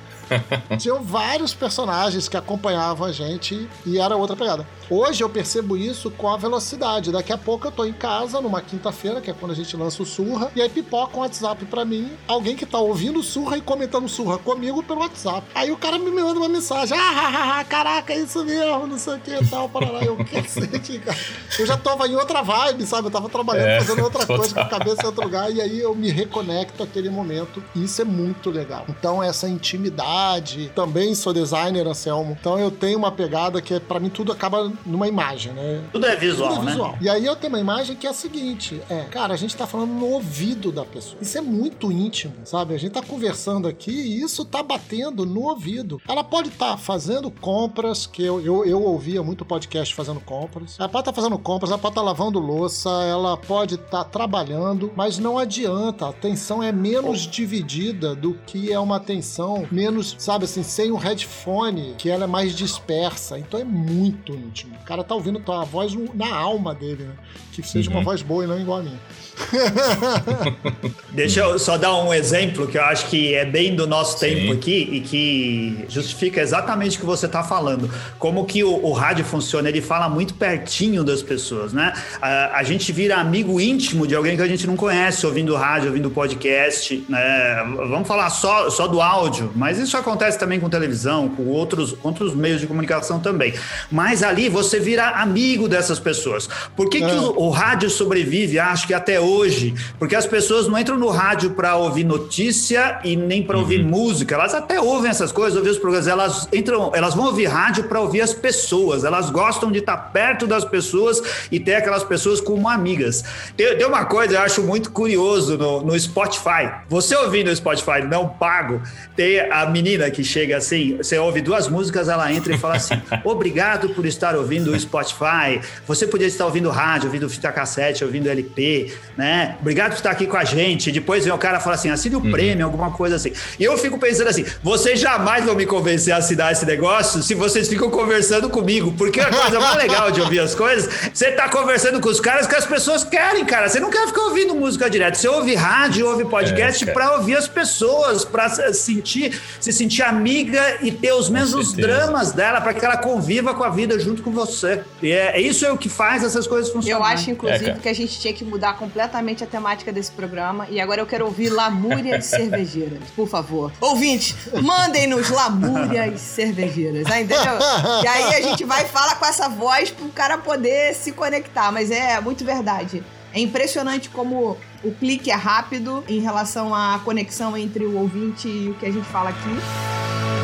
[0.78, 4.68] Tinham vários personagens que acompanhavam a gente e era outra pegada.
[4.89, 7.12] Hoje eu percebo isso com a velocidade.
[7.12, 10.04] Daqui a pouco eu tô em casa, numa quinta-feira, que é quando a gente lança
[10.04, 13.62] o Surra, e aí pipoca um WhatsApp pra mim, alguém que tá ouvindo Surra e
[13.62, 15.43] comentando Surra comigo pelo WhatsApp.
[15.56, 19.19] Aí o cara me manda uma mensagem: ah, caraca, é isso mesmo, não sei o
[19.19, 20.04] que e tal, parará.
[20.04, 21.17] Eu, cacete, cara.
[21.58, 23.08] Eu já tava em outra vibe, sabe?
[23.08, 24.38] Eu tava trabalhando, é, fazendo outra total.
[24.38, 27.63] coisa com a cabeça em outro lugar, e aí eu me reconecto àquele momento.
[27.76, 28.86] E isso é muito legal.
[28.88, 30.71] Então, essa intimidade.
[30.76, 32.38] Também sou designer, Anselmo.
[32.39, 35.83] Então, eu tenho uma pegada que, é, para mim, tudo acaba numa imagem, né?
[35.91, 36.91] Tudo é visual, Tudo é visual.
[36.93, 36.97] né?
[37.01, 39.67] E aí eu tenho uma imagem que é a seguinte: é, cara, a gente tá
[39.67, 41.17] falando no ouvido da pessoa.
[41.21, 42.73] Isso é muito íntimo, sabe?
[42.73, 46.01] A gente tá conversando aqui e isso tá batendo no ouvido.
[46.07, 50.75] Ela pode estar tá fazendo compras, que eu, eu, eu ouvia muito podcast fazendo compras.
[50.79, 54.03] Ela pode estar tá fazendo compras, ela pode estar tá lavando louça, ela pode estar
[54.03, 56.05] tá trabalhando, mas não adianta.
[56.05, 57.29] A atenção é menos oh.
[57.29, 62.27] dividida do que é uma atenção menos, sabe assim, sem o headphone, que ela é
[62.27, 63.38] mais dispersa.
[63.38, 64.64] Então é muito íntimo.
[64.82, 67.13] O cara tá ouvindo a voz na alma dele, né?
[67.51, 67.97] Que seja uhum.
[67.97, 68.99] uma voz boa e não igual a minha.
[71.12, 74.28] Deixa eu só dar um exemplo que eu acho que é bem do nosso Sim.
[74.28, 77.89] tempo aqui e que justifica exatamente o que você está falando.
[78.19, 81.93] Como que o, o, rádio funciona, ele fala muito pertinho das pessoas, né?
[82.21, 85.88] A, a, gente vira amigo íntimo de alguém que a gente não conhece, ouvindo rádio,
[85.88, 87.63] ouvindo podcast, né?
[87.89, 91.95] Vamos falar só, só do áudio, mas isso isso acontece também com televisão, com outros,
[92.04, 93.54] outros meios de comunicação também.
[93.89, 96.48] Mas ali você vira amigo dessas pessoas.
[96.78, 97.13] Por que, que É.
[97.13, 99.76] o, o rádio sobrevive, acho que até hoje?
[100.00, 104.34] Porque as pessoas não entram no rádio para ouvir notícia e nem para ouvir música.
[104.34, 106.08] Elas até ouvem essas coisas, ouvem os programas.
[106.08, 109.04] Elas entram, elas vão ouvir rádio para ouvir as pessoas.
[109.04, 113.24] Elas gostam de estar perto das pessoas e ter aquelas pessoas como amigas.
[113.58, 116.72] Tem, tem uma coisa eu acho muito curioso no, no Spotify.
[116.88, 118.82] Você ouvindo o Spotify não pago,
[119.18, 122.96] tem a menina que chega assim, você ouve duas músicas, ela entra e fala assim:
[123.26, 125.62] obrigado por estar ouvindo o Spotify.
[125.88, 129.58] Você podia estar ouvindo rádio, ouvindo fita cassete, ouvindo LP, né?
[129.60, 130.91] Obrigado por estar aqui com a gente.
[130.91, 133.31] Depois vem o cara fala assim: assine o prêmio, alguma coisa assim.
[133.60, 137.34] E eu fico pensando assim: vocês jamais vão me convencer a assinar esse negócio se
[137.34, 138.93] vocês ficam conversando comigo.
[138.97, 142.47] Porque a coisa mais legal de ouvir as coisas, você tá conversando com os caras
[142.47, 143.69] que as pessoas querem, cara.
[143.69, 145.15] Você não quer ficar ouvindo música direto.
[145.15, 150.03] Você ouve rádio, ouve podcast É, pra ouvir as pessoas, pra se sentir, se sentir
[150.03, 154.21] amiga e ter os mesmos dramas dela, pra que ela conviva com a vida junto
[154.21, 154.84] com você.
[155.02, 157.08] E é, é isso é o que faz essas coisas funcionarem.
[157.08, 160.67] Eu acho, inclusive, É, que a gente tinha que mudar completamente a temática desse programa.
[160.69, 163.71] E agora eu quero ouvir lamúrias cervejeiras, por favor.
[163.82, 167.58] Ouvintes, mandem-nos lamúrias cervejeiras, ah, entendeu?
[168.04, 171.71] E aí a gente vai e fala com essa voz pro cara poder se conectar.
[171.71, 173.02] Mas é muito verdade.
[173.34, 178.69] É impressionante como o clique é rápido em relação à conexão entre o ouvinte e
[178.69, 180.35] o que a gente fala aqui.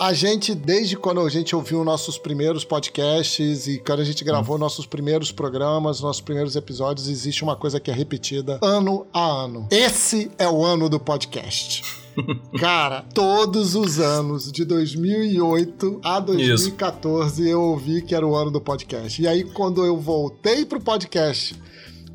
[0.00, 4.56] A gente, desde quando a gente ouviu nossos primeiros podcasts e quando a gente gravou
[4.56, 9.68] nossos primeiros programas, nossos primeiros episódios, existe uma coisa que é repetida ano a ano.
[9.70, 11.82] Esse é o ano do podcast.
[12.58, 18.60] Cara, todos os anos, de 2008 a 2014, eu ouvi que era o ano do
[18.60, 19.20] podcast.
[19.20, 21.54] E aí, quando eu voltei pro podcast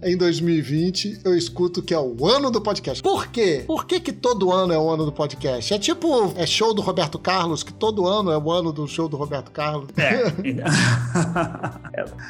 [0.03, 3.01] em 2020, eu escuto que é o ano do podcast.
[3.01, 3.63] Por quê?
[3.65, 5.73] Por que, que todo ano é o ano do podcast?
[5.73, 9.08] É tipo, é show do Roberto Carlos, que todo ano é o ano do show
[9.08, 9.89] do Roberto Carlos.
[9.97, 10.25] É.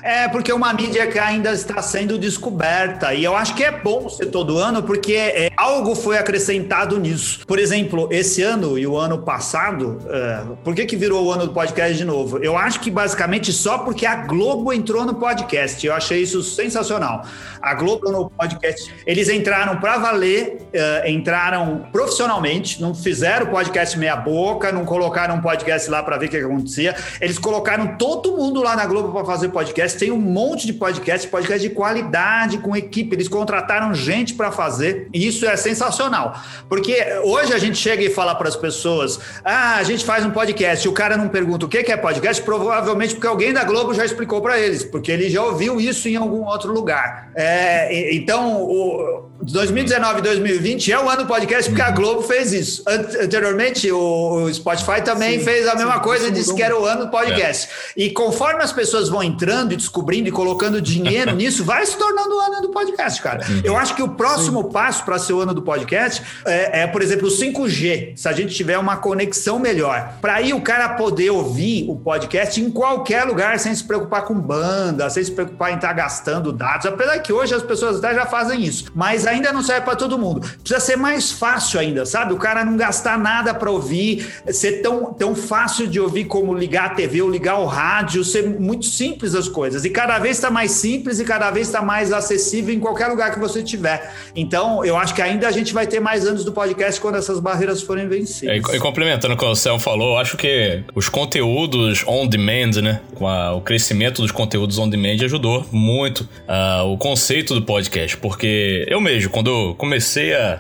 [0.26, 3.14] é porque uma mídia que ainda está sendo descoberta.
[3.14, 7.46] E eu acho que é bom ser todo ano, porque é, algo foi acrescentado nisso.
[7.46, 11.48] Por exemplo, esse ano e o ano passado, é, por que, que virou o ano
[11.48, 12.38] do podcast de novo?
[12.38, 15.86] Eu acho que basicamente só porque a Globo entrou no podcast.
[15.86, 17.26] Eu achei isso sensacional.
[17.66, 24.16] A Globo no podcast, eles entraram para valer, é, entraram profissionalmente, não fizeram podcast meia
[24.16, 26.96] boca, não colocaram um podcast lá para ver o que, que acontecia.
[27.20, 29.98] Eles colocaram todo mundo lá na Globo para fazer podcast.
[29.98, 33.16] Tem um monte de podcast, podcast de qualidade, com equipe.
[33.16, 35.10] Eles contrataram gente para fazer.
[35.12, 36.40] E isso é sensacional.
[36.70, 40.30] Porque hoje a gente chega e fala para as pessoas: ah, a gente faz um
[40.30, 40.86] podcast.
[40.86, 43.92] E o cara não pergunta o que que é podcast, provavelmente porque alguém da Globo
[43.92, 47.32] já explicou para eles, porque ele já ouviu isso em algum outro lugar.
[47.36, 47.55] É,
[47.92, 52.54] e- então, o 2019 e 2020 é o ano do podcast porque a Globo fez
[52.54, 52.84] isso.
[52.88, 56.80] Ant- Anteriormente, o Spotify também Sim, fez a mesma sim, coisa, isso disse que era
[56.80, 57.70] o ano do podcast.
[57.96, 62.36] E conforme as pessoas vão entrando e descobrindo e colocando dinheiro nisso, vai se tornando
[62.36, 63.46] o ano do podcast, cara.
[63.64, 67.02] Eu acho que o próximo passo para ser o ano do podcast é, é, por
[67.02, 68.14] exemplo, o 5G.
[68.16, 70.14] Se a gente tiver uma conexão melhor.
[70.22, 74.34] Para aí o cara poder ouvir o podcast em qualquer lugar, sem se preocupar com
[74.34, 76.86] banda, sem se preocupar em estar gastando dados.
[76.86, 78.92] Apesar que hoje as pessoas até já fazem isso.
[78.96, 80.42] Mas ainda não serve para todo mundo.
[80.64, 82.34] Precisa ser mais fácil ainda, sabe?
[82.34, 86.86] O cara não gastar nada para ouvir, ser tão, tão fácil de ouvir como ligar
[86.86, 89.86] a TV ou ligar o rádio, ser muito simples as coisas.
[89.86, 93.32] E cada vez está mais simples e cada vez está mais acessível em qualquer lugar
[93.34, 94.14] que você tiver.
[94.36, 97.40] Então, eu acho que ainda a gente vai ter mais anos do podcast quando essas
[97.40, 98.56] barreiras forem vencidas.
[98.72, 103.02] E, e complementando o que o Sam falou, acho que os conteúdos on demand, né?
[103.16, 108.16] Com a- o crescimento dos conteúdos on demand ajudou muito ah, o conceito do podcast.
[108.18, 110.60] Porque eu mesmo, quando eu comecei a,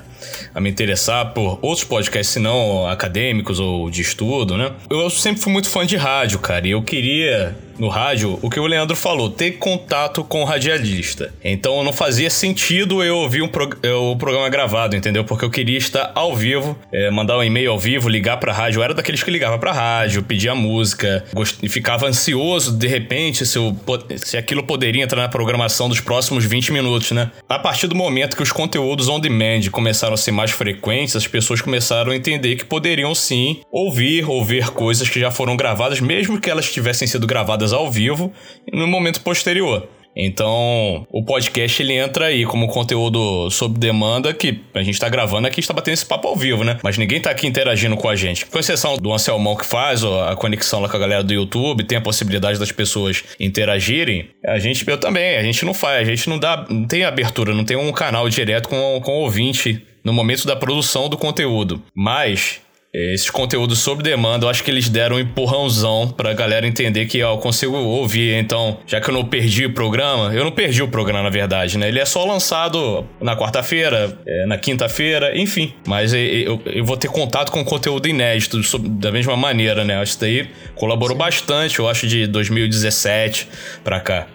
[0.54, 4.72] a me interessar por outros podcasts, se não acadêmicos ou de estudo, né?
[4.90, 6.68] Eu sempre fui muito fã de rádio, cara.
[6.68, 11.34] E eu queria no rádio, o que o Leandro falou, ter contato com o radialista.
[11.44, 15.26] Então não fazia sentido eu ouvir um prog- eh, o programa gravado, entendeu?
[15.26, 18.80] Porque eu queria estar ao vivo, eh, mandar um e-mail ao vivo, ligar pra rádio.
[18.80, 21.26] Eu era daqueles que ligava pra rádio, pedia música,
[21.62, 23.76] e ficava ansioso de repente se, eu
[24.16, 27.30] se aquilo poderia entrar na programação dos próximos 20 minutos, né?
[27.50, 31.28] A partir do momento que os conteúdos on demand começaram a ser mais frequentes, as
[31.28, 36.42] pessoas começaram a entender que poderiam sim ouvir, ouvir coisas que já foram gravadas, mesmo
[36.42, 38.34] que elas tivessem sido gravadas ao vivo
[38.74, 39.88] no momento posterior.
[40.16, 45.46] Então, o podcast ele entra aí como conteúdo sob demanda que a gente tá gravando
[45.46, 46.78] aqui, está batendo esse papo ao vivo, né?
[46.82, 48.46] Mas ninguém tá aqui interagindo com a gente.
[48.46, 51.84] Com exceção do Anselmão que faz ó, a conexão lá com a galera do YouTube,
[51.84, 54.30] tem a possibilidade das pessoas interagirem.
[54.46, 57.54] A gente, eu também, a gente não faz, a gente não dá, não tem abertura,
[57.54, 61.82] não tem um canal direto com, com ouvinte no momento da produção do conteúdo.
[61.94, 62.62] Mas
[62.96, 67.22] esses conteúdos sob demanda, eu acho que eles deram um empurrãozão pra galera entender que,
[67.22, 68.36] ó, eu consigo ouvir.
[68.36, 71.78] Então, já que eu não perdi o programa, eu não perdi o programa, na verdade,
[71.78, 71.90] né?
[71.90, 75.74] Ele é só lançado na quarta-feira, é, na quinta-feira, enfim.
[75.86, 79.96] Mas eu, eu, vou ter contato com conteúdo inédito da mesma maneira, né?
[79.96, 83.50] Acho que isso daí colaborou bastante, eu acho, de 2017
[83.84, 84.28] pra cá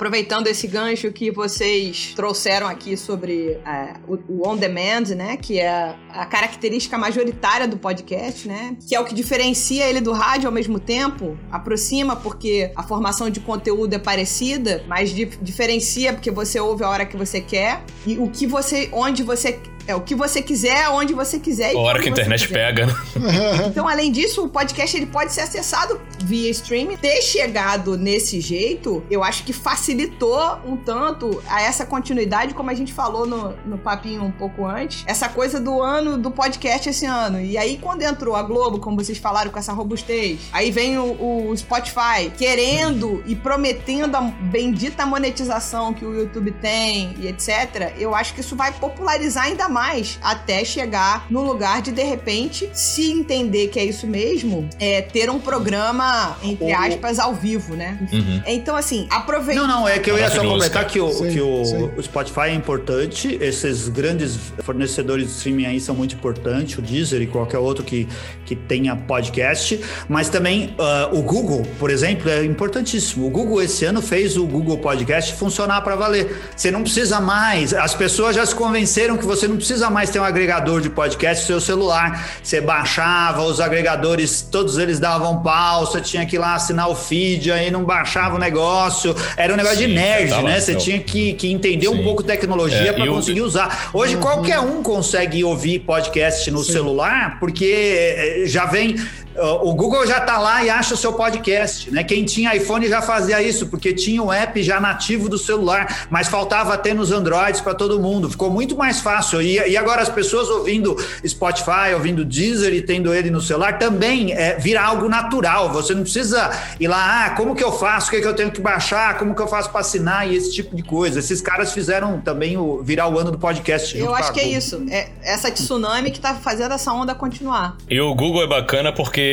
[0.00, 5.60] aproveitando esse gancho que vocês trouxeram aqui sobre é, o, o, on demand, né, que
[5.60, 10.46] é a característica majoritária do podcast, né, que é o que diferencia ele do rádio
[10.46, 16.30] ao mesmo tempo, aproxima porque a formação de conteúdo é parecida, mas dif diferencia porque
[16.30, 19.60] você ouve a hora que você quer e o que você, onde você
[19.90, 21.74] é o que você quiser, onde você quiser.
[21.74, 22.94] A hora que a internet pega, né?
[23.66, 26.96] então, além disso, o podcast ele pode ser acessado via streaming.
[26.96, 32.74] Ter chegado nesse jeito, eu acho que facilitou um tanto a essa continuidade, como a
[32.74, 35.02] gente falou no, no papinho um pouco antes.
[35.06, 37.40] Essa coisa do ano do podcast esse ano.
[37.40, 41.50] E aí, quando entrou a Globo, como vocês falaram, com essa robustez, aí vem o,
[41.50, 47.92] o Spotify querendo e prometendo a bendita monetização que o YouTube tem e etc.
[47.98, 49.79] Eu acho que isso vai popularizar ainda mais
[50.22, 55.30] até chegar no lugar de, de repente, se entender que é isso mesmo, é ter
[55.30, 57.98] um programa, entre aspas, ao vivo, né?
[58.12, 58.42] Uhum.
[58.46, 59.60] Então, assim, aproveita.
[59.60, 61.62] Não, não, é que eu ia só comentar que, o, sim, que o,
[61.96, 67.22] o, Spotify é importante, esses grandes fornecedores de streaming aí são muito importantes, o Deezer
[67.22, 68.08] e qualquer outro que,
[68.44, 73.26] que tenha podcast, mas também uh, o Google, por exemplo, é importantíssimo.
[73.26, 76.36] O Google esse ano fez o Google Podcast funcionar para valer.
[76.56, 80.18] Você não precisa mais, as pessoas já se convenceram que você não precisa mais ter
[80.18, 82.28] um agregador de podcast no seu celular.
[82.42, 86.94] Você baixava, os agregadores, todos eles davam pau, você tinha que ir lá assinar o
[86.94, 89.14] feed, aí não baixava o negócio.
[89.36, 90.60] Era um negócio Sim, de nerd, né?
[90.60, 92.00] Você tinha que, que entender Sim.
[92.00, 93.90] um pouco de tecnologia é, para conseguir usar.
[93.92, 94.20] Hoje uhum.
[94.20, 96.72] qualquer um consegue ouvir podcast no Sim.
[96.72, 98.96] celular, porque eh, já vem
[99.36, 102.02] o Google já está lá e acha o seu podcast, né?
[102.02, 106.28] Quem tinha iPhone já fazia isso, porque tinha o app já nativo do celular, mas
[106.28, 108.28] faltava ter nos Androids para todo mundo.
[108.28, 109.40] Ficou muito mais fácil.
[109.40, 114.32] E, e, agora as pessoas ouvindo Spotify, ouvindo Deezer e tendo ele no celular também
[114.32, 115.70] é, vira algo natural.
[115.72, 118.08] Você não precisa ir lá, ah, como que eu faço?
[118.08, 119.16] O que, é que eu tenho que baixar?
[119.18, 120.28] Como que eu faço para assinar?
[120.28, 121.20] E esse tipo de coisa.
[121.20, 123.96] Esses caras fizeram também o virar o ano do podcast.
[123.96, 124.84] Eu acho que é isso.
[124.90, 127.76] É essa tsunami que está fazendo essa onda continuar.
[127.88, 129.29] E o Google é bacana porque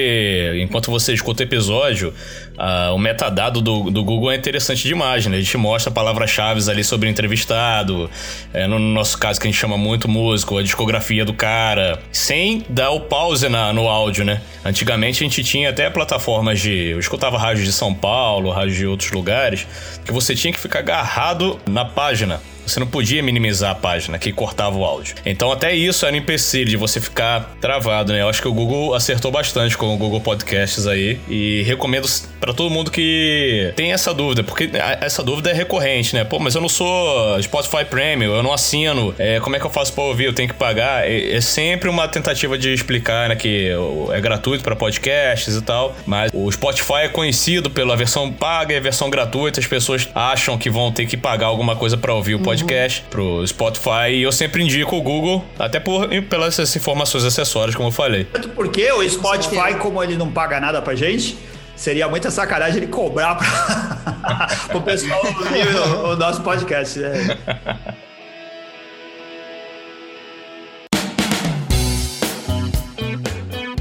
[0.62, 2.14] enquanto você escuta o episódio,
[2.58, 5.38] uh, o metadado do, do Google é interessante demais, né?
[5.38, 8.10] A gente mostra palavras-chave ali sobre o entrevistado,
[8.54, 12.66] é, no nosso caso que a gente chama muito músico, a discografia do cara, sem
[12.70, 14.42] dar o pause na, no áudio, né?
[14.66, 16.90] Antigamente a gente tinha até plataformas de.
[16.90, 19.68] Eu escutava rádio de São Paulo, rádio de outros lugares,
[20.06, 24.32] que você tinha que ficar agarrado na página você não podia minimizar a página que
[24.32, 25.16] cortava o áudio.
[25.26, 28.22] Então até isso era um empecilho de você ficar travado, né?
[28.22, 32.08] Eu acho que o Google acertou bastante com o Google Podcasts aí e recomendo
[32.40, 34.70] para todo mundo que tem essa dúvida, porque
[35.02, 36.24] essa dúvida é recorrente, né?
[36.24, 39.70] Pô, mas eu não sou Spotify Premium, eu não assino, é, como é que eu
[39.70, 40.26] faço para ouvir?
[40.26, 41.08] Eu tenho que pagar?
[41.08, 43.72] É, é, sempre uma tentativa de explicar, né, que
[44.12, 48.78] é gratuito para podcasts e tal, mas o Spotify é conhecido pela versão paga e
[48.78, 52.36] a versão gratuita, as pessoas acham que vão ter que pagar alguma coisa para ouvir
[52.36, 54.12] o podcast podcast, pro Spotify.
[54.12, 58.26] E eu sempre indico o Google, até por, pelas informações acessórias, como eu falei.
[58.56, 61.38] Porque o Spotify, como ele não paga nada pra gente,
[61.76, 64.48] seria muita sacanagem ele cobrar pra...
[64.76, 67.00] o pessoal ouvir o, o nosso podcast.
[67.00, 67.38] Né?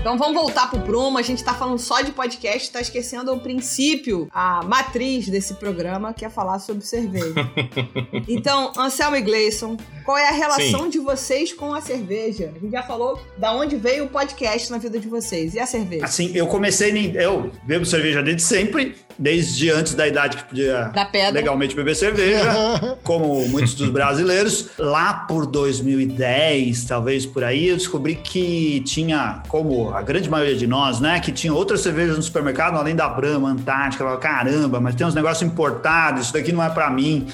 [0.07, 1.19] Então vamos voltar pro prumo.
[1.19, 6.15] A gente tá falando só de podcast, tá esquecendo o princípio, a matriz desse programa,
[6.15, 7.35] que é falar sobre cerveja.
[8.29, 10.91] então, Anselmo e Gleison, qual é a relação Sim.
[10.91, 12.53] de vocês com a cerveja?
[12.55, 15.55] A gente já falou da onde veio o podcast na vida de vocês.
[15.55, 16.05] E a cerveja?
[16.05, 20.91] Assim, eu comecei, eu bebo cerveja desde sempre, desde antes da idade que podia
[21.33, 22.53] legalmente beber cerveja,
[23.03, 24.71] como muitos dos brasileiros.
[24.79, 30.67] Lá por 2010, talvez por aí, eu descobri que tinha, como a grande maioria de
[30.67, 34.81] nós, né, que tinha outras cervejas no supermercado, além da Brahma, Antártica, eu falava, caramba,
[34.81, 37.27] mas tem uns negócios importados, isso daqui não é para mim.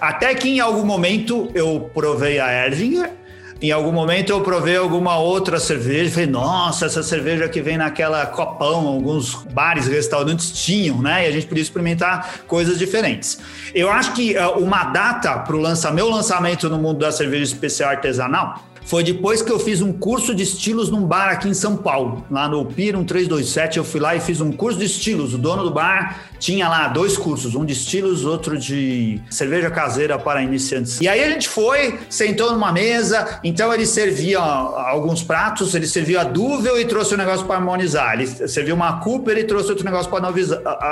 [0.00, 3.10] Até que em algum momento eu provei a Erdinger,
[3.60, 8.24] em algum momento eu provei alguma outra cerveja, falei, nossa, essa cerveja que vem naquela
[8.26, 11.24] copão, alguns bares, restaurantes tinham, né?
[11.24, 13.38] E a gente podia experimentar coisas diferentes.
[13.74, 17.44] Eu acho que uh, uma data para o lança, meu lançamento no mundo da cerveja
[17.44, 21.52] especial artesanal foi depois que eu fiz um curso de estilos num bar aqui em
[21.52, 23.76] São Paulo, lá no Pira 1327.
[23.76, 25.34] Eu fui lá e fiz um curso de estilos.
[25.34, 30.18] O dono do bar tinha lá dois cursos, um de estilos, outro de cerveja caseira
[30.18, 31.00] para iniciantes.
[31.00, 36.22] E aí a gente foi, sentou numa mesa, então ele servia alguns pratos, ele servia
[36.22, 38.14] a Duvel e trouxe um negócio para harmonizar.
[38.14, 40.26] Ele serviu uma Cooper e trouxe outro negócio para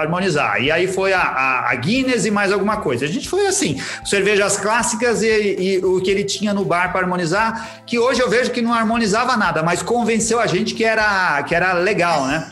[0.00, 0.62] harmonizar.
[0.62, 3.04] E aí foi a, a, a, Guinness e mais alguma coisa.
[3.04, 7.02] A gente foi assim, cervejas clássicas e, e o que ele tinha no bar para
[7.02, 11.42] harmonizar, que hoje eu vejo que não harmonizava nada, mas convenceu a gente que era,
[11.44, 12.48] que era legal, né?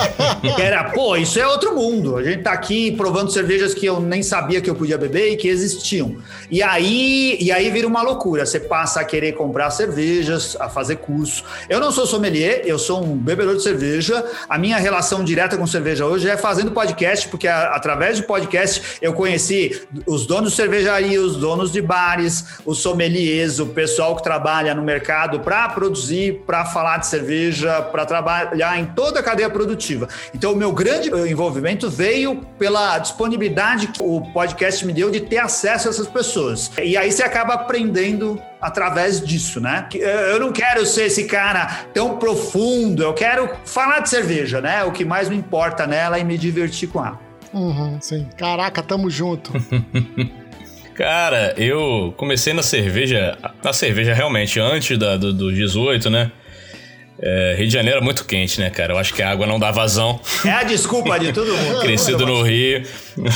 [0.56, 2.16] que era, pô, isso é outro mundo.
[2.16, 5.36] A gente tá aqui provando cervejas que eu nem sabia que eu podia beber e
[5.36, 6.16] que existiam.
[6.50, 8.46] E aí, e aí vira uma loucura.
[8.46, 11.44] Você passa a querer comprar cervejas, a fazer curso.
[11.68, 14.24] Eu não sou sommelier, eu sou um bebedor de cerveja.
[14.48, 18.98] A minha relação direta com cerveja hoje é fazendo podcast, porque a, através de podcast
[19.02, 24.22] eu conheci os donos de cervejaria, os donos de bares, os sommeliers, o pessoal que
[24.22, 29.50] trabalha no mercado para produzir, para falar de cerveja, para trabalhar em toda a cadeia
[29.50, 30.08] produtiva.
[30.34, 35.38] Então, o meu grande envolvimento veio pela disponibilidade que o podcast me deu de ter
[35.38, 36.70] acesso a essas pessoas.
[36.82, 39.88] E aí você acaba aprendendo através disso, né?
[39.92, 44.84] Eu não quero ser esse cara tão profundo, eu quero falar de cerveja, né?
[44.84, 47.18] O que mais me importa nela e me divertir com ela.
[47.52, 48.26] Uhum, sim.
[48.36, 49.52] Caraca, tamo junto.
[50.94, 56.32] Cara, eu comecei na cerveja, na cerveja realmente antes da, do, do 18, né?
[57.20, 58.92] É, Rio de Janeiro é muito quente, né, cara?
[58.92, 60.20] Eu acho que a água não dá vazão.
[60.44, 61.80] É a desculpa de todo mundo.
[61.80, 62.82] Crescido no Rio.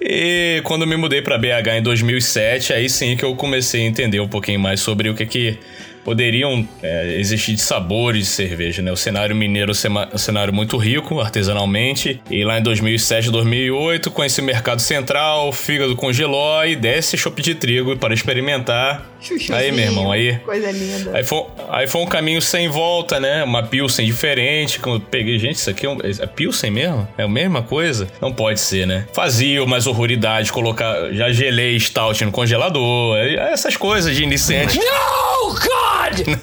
[0.00, 4.20] e quando me mudei para BH em 2007, aí sim que eu comecei a entender
[4.20, 5.58] um pouquinho mais sobre o que que
[6.04, 8.90] poderiam é, existir de sabores de cerveja, né?
[8.90, 12.20] O cenário mineiro é um cenário muito rico artesanalmente.
[12.30, 17.54] E lá em 2007, 2008, com esse mercado central, fígado congeló e desce chopp de
[17.54, 19.11] trigo para experimentar.
[19.52, 20.38] Aí, meu irmão, aí.
[20.38, 21.16] Coisa linda.
[21.16, 23.44] Aí foi, aí foi um caminho sem volta, né?
[23.44, 24.80] Uma Pilsen diferente.
[24.80, 27.06] Quando eu peguei, gente, isso aqui é, um, é Pilsen mesmo?
[27.16, 28.08] É a mesma coisa?
[28.20, 29.06] Não pode ser, né?
[29.12, 31.12] Fazia umas horroridades, colocar.
[31.12, 33.16] Já gelei stout no congelador.
[33.16, 34.78] Essas coisas de iniciante.
[34.78, 36.38] No, God!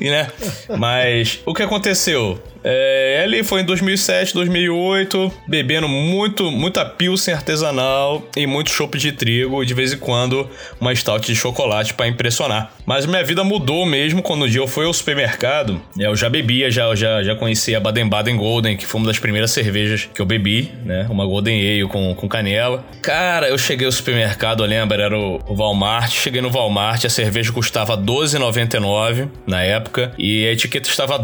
[0.00, 0.30] né?
[0.76, 2.40] Mas o que aconteceu?
[2.62, 9.12] É, ele foi em 2007, 2008, bebendo muito, muita pilsen artesanal e muito chopp de
[9.12, 10.48] trigo, de vez em quando
[10.80, 12.72] uma stout de chocolate para impressionar.
[12.86, 15.80] Mas minha vida mudou mesmo quando um dia eu fui ao supermercado.
[15.98, 19.18] É, eu já bebia, já, já, já conhecia a Baden-Baden Golden, que foi uma das
[19.18, 21.06] primeiras cervejas que eu bebi, né?
[21.10, 22.84] Uma Golden Ale com, com canela.
[23.02, 26.12] Cara, eu cheguei ao supermercado, eu lembro, era o, o Walmart.
[26.12, 31.18] Cheguei no Walmart, a cerveja custava R$12,99 na época e a etiqueta estava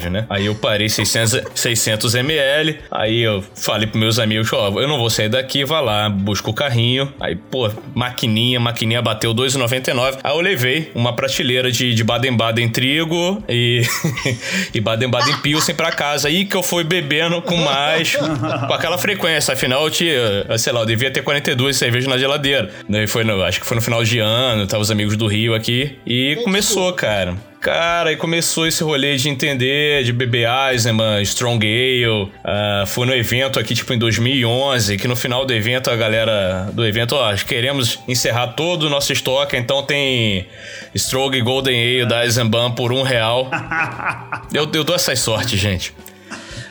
[0.00, 0.26] R$2,99 né?
[0.28, 4.88] Aí eu parei 600, 600 ml, aí eu falei pros meus amigos, ó, oh, eu
[4.88, 7.12] não vou sair daqui, vá lá, busca o carrinho.
[7.20, 10.18] Aí, pô, maquininha, maquininha bateu 2,99.
[10.22, 13.82] Aí eu levei uma prateleira de, de Baden-Baden trigo e,
[14.72, 16.28] e Baden-Baden Pilsen pra casa.
[16.28, 19.54] Aí que eu fui bebendo com mais, com aquela frequência.
[19.54, 22.70] Afinal, eu tinha, sei lá, eu devia ter 42 cervejas na geladeira.
[22.88, 25.54] Daí foi, no, acho que foi no final de ano, tava os amigos do Rio
[25.54, 25.98] aqui.
[26.06, 27.49] E começou, cara.
[27.60, 32.06] Cara, aí começou esse rolê de entender, de beber Eisenman, Strong Ale.
[32.06, 36.70] Uh, fui no evento aqui, tipo, em 2011, que no final do evento, a galera
[36.72, 40.46] do evento, ó, queremos encerrar todo o nosso estoque, então tem
[40.94, 43.50] Strong Golden Ale da Eisenbahn por um real.
[44.54, 45.92] eu, eu dou essa sorte, gente.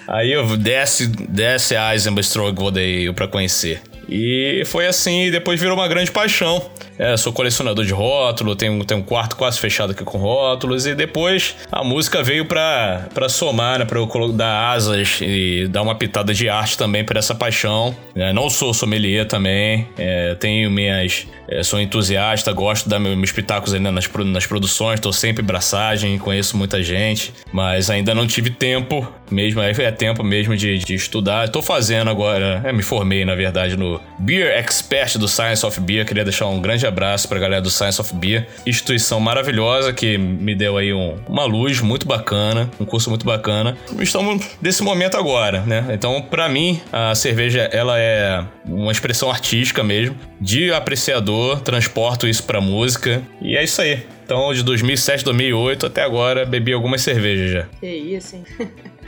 [0.07, 3.79] Aí eu desce, desce a Eisenbahn Strong Golden Ale pra conhecer.
[4.10, 6.62] E foi assim, depois virou uma grande paixão.
[6.97, 10.93] É, sou colecionador de rótulo, tenho, tenho um quarto quase fechado aqui com rótulos, e
[10.93, 15.95] depois a música veio pra, pra somar, né, pra eu dar asas e dar uma
[15.95, 17.95] pitada de arte também para essa paixão.
[18.14, 21.26] É, não sou sommelier também, é, tenho minhas.
[21.47, 26.18] É, sou entusiasta, gosto de dar meus pitacos ainda nas, nas produções, tô sempre braçagem,
[26.20, 30.93] conheço muita gente, mas ainda não tive tempo mesmo, é, é tempo mesmo de, de
[30.95, 31.49] estudar.
[31.49, 36.06] Tô fazendo agora, é, me formei na verdade no Beer Expert do Science of Beer,
[36.06, 40.54] queria deixar um grande abraço pra galera do Science of Beer, instituição maravilhosa que me
[40.54, 43.78] deu aí um, uma luz muito bacana, um curso muito bacana.
[44.00, 45.86] Estamos nesse momento agora, né?
[45.91, 52.43] Então, para mim, a cerveja ela é uma expressão artística mesmo, de apreciador, transporto isso
[52.43, 54.06] pra música e é isso aí.
[54.26, 57.66] Então, de 2007, 2008 até agora, bebi algumas cervejas já.
[57.80, 58.43] Que isso, hein?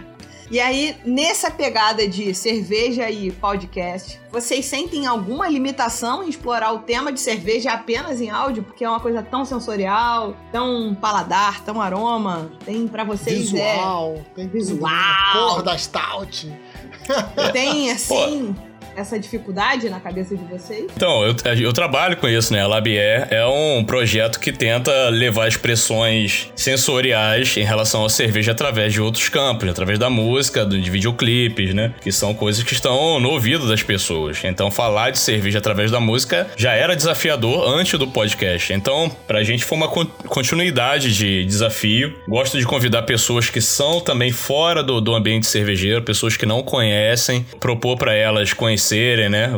[0.51, 6.79] E aí, nessa pegada de cerveja e podcast, vocês sentem alguma limitação em explorar o
[6.79, 8.61] tema de cerveja apenas em áudio?
[8.61, 12.51] Porque é uma coisa tão sensorial, tão paladar, tão aroma.
[12.65, 14.35] Tem para vocês visual, é...
[14.35, 16.51] tem visual, cor da stout.
[17.53, 18.53] Tem assim.
[18.95, 20.85] Essa dificuldade na cabeça de vocês?
[20.95, 22.61] Então, eu, eu trabalho com isso, né?
[22.61, 28.93] A Labier é um projeto que tenta levar expressões sensoriais em relação à cerveja através
[28.93, 31.93] de outros campos, através da música, de videoclipes, né?
[32.01, 34.43] Que são coisas que estão no ouvido das pessoas.
[34.43, 38.73] Então, falar de cerveja através da música já era desafiador antes do podcast.
[38.73, 42.15] Então, pra gente foi uma continuidade de desafio.
[42.27, 46.63] Gosto de convidar pessoas que são também fora do, do ambiente cervejeiro, pessoas que não
[46.63, 49.49] conhecem, propor para elas conhecerem, né?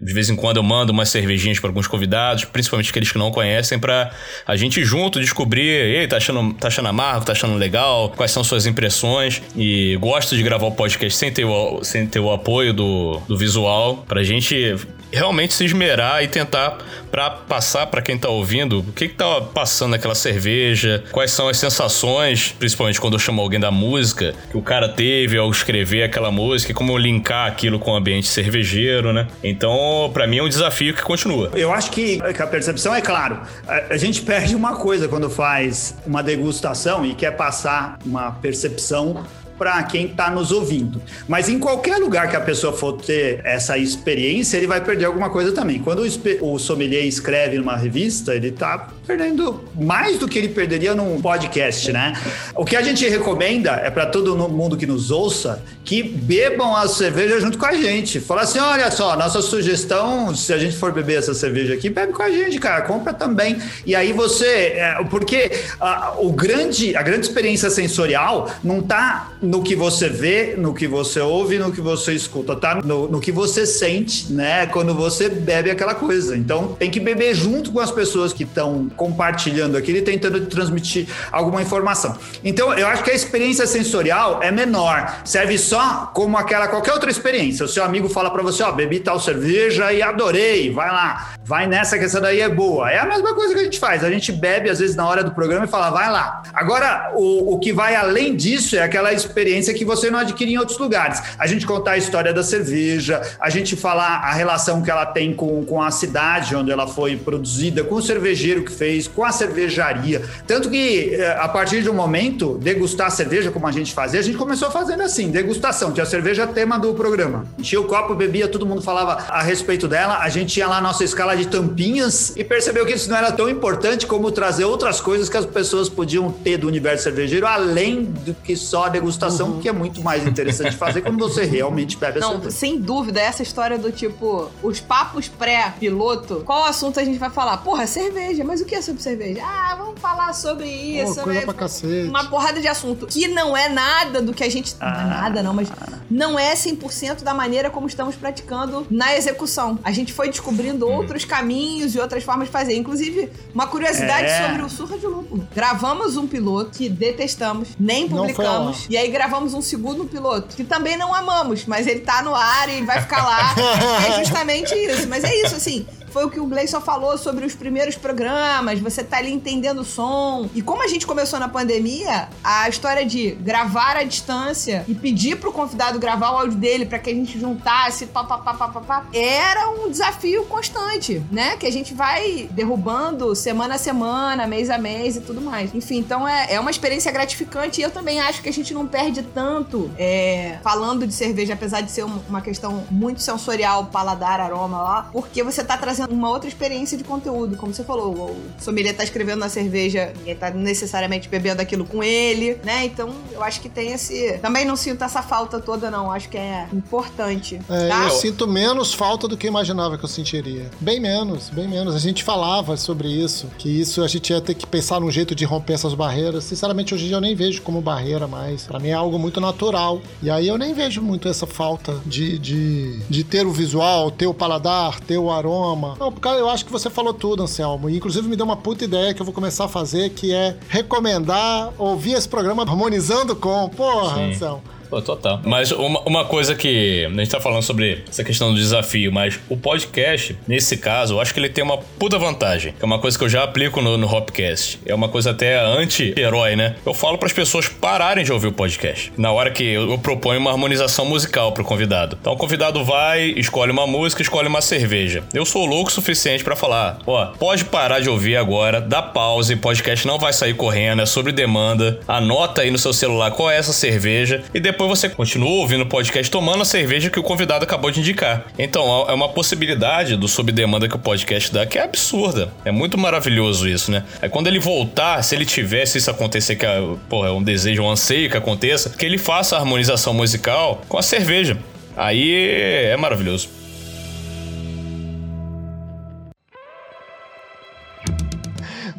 [0.00, 3.30] De vez em quando eu mando umas cervejinhas para alguns convidados, principalmente aqueles que não
[3.30, 4.10] conhecem, para
[4.46, 8.44] a gente junto descobrir, ei, tá achando, tá achando amargo, tá achando legal, quais são
[8.44, 9.42] suas impressões.
[9.56, 13.36] E gosto de gravar o podcast sem ter o, sem ter o apoio do, do
[13.36, 14.76] visual, pra gente
[15.12, 16.78] realmente se esmerar e tentar
[17.10, 21.48] para passar para quem tá ouvindo o que que tá passando naquela cerveja, quais são
[21.48, 26.02] as sensações, principalmente quando eu chamo alguém da música, que o cara teve ao escrever
[26.02, 29.26] aquela música, como linkar aquilo com o ambiente cervejeiro, né?
[29.42, 31.50] Então, para mim é um desafio que continua.
[31.54, 35.30] Eu acho que, que a percepção é claro, a, a gente perde uma coisa quando
[35.30, 39.24] faz uma degustação e quer passar uma percepção
[39.58, 41.02] para quem está nos ouvindo.
[41.26, 45.28] Mas em qualquer lugar que a pessoa for ter essa experiência, ele vai perder alguma
[45.28, 45.80] coisa também.
[45.80, 46.02] Quando
[46.40, 51.92] o, sommelier escreve numa revista, ele está perdendo mais do que ele perderia num podcast,
[51.92, 52.12] né?
[52.54, 56.86] O que a gente recomenda é para todo mundo que nos ouça que bebam a
[56.86, 58.20] cerveja junto com a gente.
[58.20, 62.12] Fala assim, olha só, nossa sugestão, se a gente for beber essa cerveja aqui, bebe
[62.12, 63.56] com a gente, cara, compra também.
[63.86, 69.62] E aí você, é, porque a, o grande, a grande experiência sensorial não está no
[69.62, 72.82] que você vê, no que você ouve, no que você escuta, tá?
[72.84, 74.66] No, no, que você sente, né?
[74.66, 76.36] Quando você bebe aquela coisa.
[76.36, 81.06] Então tem que beber junto com as pessoas que estão compartilhando aquilo e tentando transmitir
[81.32, 82.14] alguma informação.
[82.44, 85.77] Então eu acho que a experiência sensorial é menor, serve só
[86.12, 87.64] como aquela qualquer outra experiência.
[87.64, 91.66] O seu amigo fala para você, ó, bebi tal cerveja e adorei, vai lá, vai
[91.66, 92.90] nessa que essa daí é boa.
[92.90, 94.04] É a mesma coisa que a gente faz.
[94.04, 96.42] A gente bebe às vezes na hora do programa e fala, vai lá.
[96.52, 100.58] Agora o, o que vai além disso é aquela experiência que você não adquire em
[100.58, 101.22] outros lugares.
[101.38, 105.34] A gente contar a história da cerveja, a gente falar a relação que ela tem
[105.34, 109.32] com, com a cidade onde ela foi produzida, com o cervejeiro que fez, com a
[109.32, 110.22] cervejaria.
[110.46, 114.22] Tanto que, eh, a partir de um momento, degustar cerveja, como a gente fazia, a
[114.22, 115.30] gente começou fazendo assim,
[115.68, 115.92] degustação.
[115.92, 117.44] Tinha a cerveja tema do programa.
[117.58, 120.18] Enchia o copo, bebia, todo mundo falava a respeito dela.
[120.18, 123.30] A gente ia lá na nossa escala de tampinhas e percebeu que isso não era
[123.30, 128.04] tão importante como trazer outras coisas que as pessoas podiam ter do universo cervejeiro, além
[128.04, 129.60] do que só a degustação uhum.
[129.60, 132.50] que é muito mais interessante fazer quando você realmente bebe a Não, cerveja.
[132.50, 137.58] sem dúvida, essa história do tipo, os papos pré-piloto, qual assunto a gente vai falar?
[137.58, 139.42] Porra, cerveja, mas o que é sobre cerveja?
[139.44, 141.20] Ah, vamos falar sobre isso.
[141.20, 141.44] Oh, coisa né?
[141.44, 142.08] pra cacete.
[142.08, 143.06] Uma porrada de assunto.
[143.06, 144.74] Que não é nada do que a gente.
[144.80, 145.04] Ah.
[145.04, 145.68] nada, não, mas
[146.10, 149.78] não é 100% da maneira como estamos praticando na execução.
[149.82, 150.94] A gente foi descobrindo hum.
[150.94, 152.76] outros caminhos e outras formas de fazer.
[152.76, 154.46] Inclusive, uma curiosidade é.
[154.46, 155.46] sobre o Surra de Lúpulo.
[155.54, 158.86] Gravamos um piloto que detestamos, nem publicamos.
[158.88, 162.68] E aí gravamos um segundo piloto, que também não amamos, mas ele tá no ar
[162.68, 163.54] e vai ficar lá.
[164.06, 165.08] é justamente isso.
[165.08, 165.86] Mas é isso, assim.
[166.10, 169.84] Foi o que o Gleison falou sobre os primeiros programas, você tá ali entendendo o
[169.84, 170.48] som.
[170.54, 175.36] E como a gente começou na pandemia, a história de gravar à distância e pedir
[175.36, 178.68] pro convidado gravar o áudio dele para que a gente juntasse, pá, pá, pá, pá,
[178.68, 181.56] pá, pá, era um desafio constante, né?
[181.56, 185.74] Que a gente vai derrubando semana a semana, mês a mês e tudo mais.
[185.74, 188.86] Enfim, então é, é uma experiência gratificante e eu também acho que a gente não
[188.86, 194.80] perde tanto é, falando de cerveja, apesar de ser uma questão muito sensorial, paladar, aroma
[194.80, 198.12] lá, porque você tá trazendo trazendo uma outra experiência de conteúdo, como você falou.
[198.14, 202.84] O sommelier tá escrevendo na cerveja, ninguém tá necessariamente bebendo aquilo com ele, né?
[202.84, 204.38] Então, eu acho que tem esse.
[204.38, 206.12] Também não sinto essa falta toda, não.
[206.12, 207.60] Acho que é importante.
[207.68, 208.04] É, tá?
[208.04, 210.70] Eu sinto menos falta do que eu imaginava que eu sentiria.
[210.80, 211.94] Bem menos, bem menos.
[211.94, 215.34] A gente falava sobre isso, que isso a gente ia ter que pensar num jeito
[215.34, 216.44] de romper essas barreiras.
[216.44, 218.64] Sinceramente, hoje em dia eu nem vejo como barreira mais.
[218.64, 220.00] Para mim é algo muito natural.
[220.22, 224.26] E aí eu nem vejo muito essa falta de, de, de ter o visual, ter
[224.26, 227.88] o paladar, ter o aroma, não, porque eu acho que você falou tudo, Anselmo.
[227.88, 230.56] E, inclusive me deu uma puta ideia que eu vou começar a fazer, que é
[230.68, 233.68] recomendar ouvir esse programa harmonizando com.
[233.68, 234.30] Porra, Sim.
[234.30, 234.62] Anselmo.
[234.88, 235.40] Pô, total.
[235.44, 239.38] Mas uma, uma coisa que a gente tá falando sobre essa questão do desafio, mas
[239.48, 242.72] o podcast, nesse caso, eu acho que ele tem uma puta vantagem.
[242.72, 244.80] Que é uma coisa que eu já aplico no, no Hopcast.
[244.86, 246.76] É uma coisa até anti-herói, né?
[246.84, 249.12] Eu falo para as pessoas pararem de ouvir o podcast.
[249.16, 252.16] Na hora que eu, eu proponho uma harmonização musical pro convidado.
[252.20, 255.22] Então o convidado vai, escolhe uma música, escolhe uma cerveja.
[255.34, 259.54] Eu sou louco o suficiente para falar: ó, pode parar de ouvir agora, dá pause,
[259.56, 262.00] podcast não vai sair correndo, é sobre demanda.
[262.08, 265.82] Anota aí no seu celular qual é essa cerveja e depois depois você continua ouvindo
[265.82, 268.46] o podcast tomando a cerveja que o convidado acabou de indicar.
[268.56, 272.52] Então, é uma possibilidade do sob demanda que o podcast dá que é absurda.
[272.64, 274.04] É muito maravilhoso isso, né?
[274.22, 277.82] Aí quando ele voltar, se ele tivesse isso acontecer, que é, porra, é um desejo,
[277.82, 281.58] um anseio que aconteça, que ele faça a harmonização musical com a cerveja.
[281.96, 282.48] Aí
[282.84, 283.57] é maravilhoso.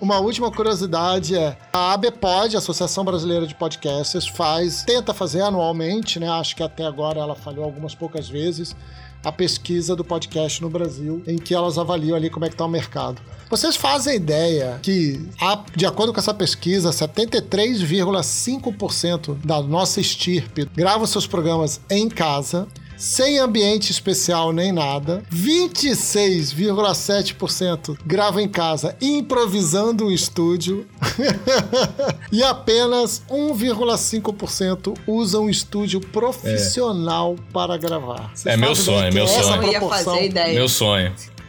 [0.02, 6.30] Uma última curiosidade é a ABPOD, Associação Brasileira de Podcasters, faz, tenta fazer anualmente, né?
[6.30, 8.74] Acho que até agora ela falhou algumas poucas vezes
[9.22, 12.64] a pesquisa do podcast no Brasil, em que elas avaliam ali como é que está
[12.64, 13.22] o mercado.
[13.50, 15.22] Vocês fazem ideia que,
[15.76, 22.70] de acordo com essa pesquisa, 73,5% da nossa estirpe grava seus programas em casa
[23.00, 25.24] sem ambiente especial nem nada.
[25.34, 30.86] 26,7% grava em casa improvisando o estúdio.
[32.32, 37.41] e apenas 1,5% usam um estúdio profissional é.
[37.54, 38.32] para gravar.
[38.36, 39.64] Vocês é meu sonho, é meu sonho.
[39.64, 40.54] Eu ia fazer ideia.
[40.54, 41.16] Meu sonho.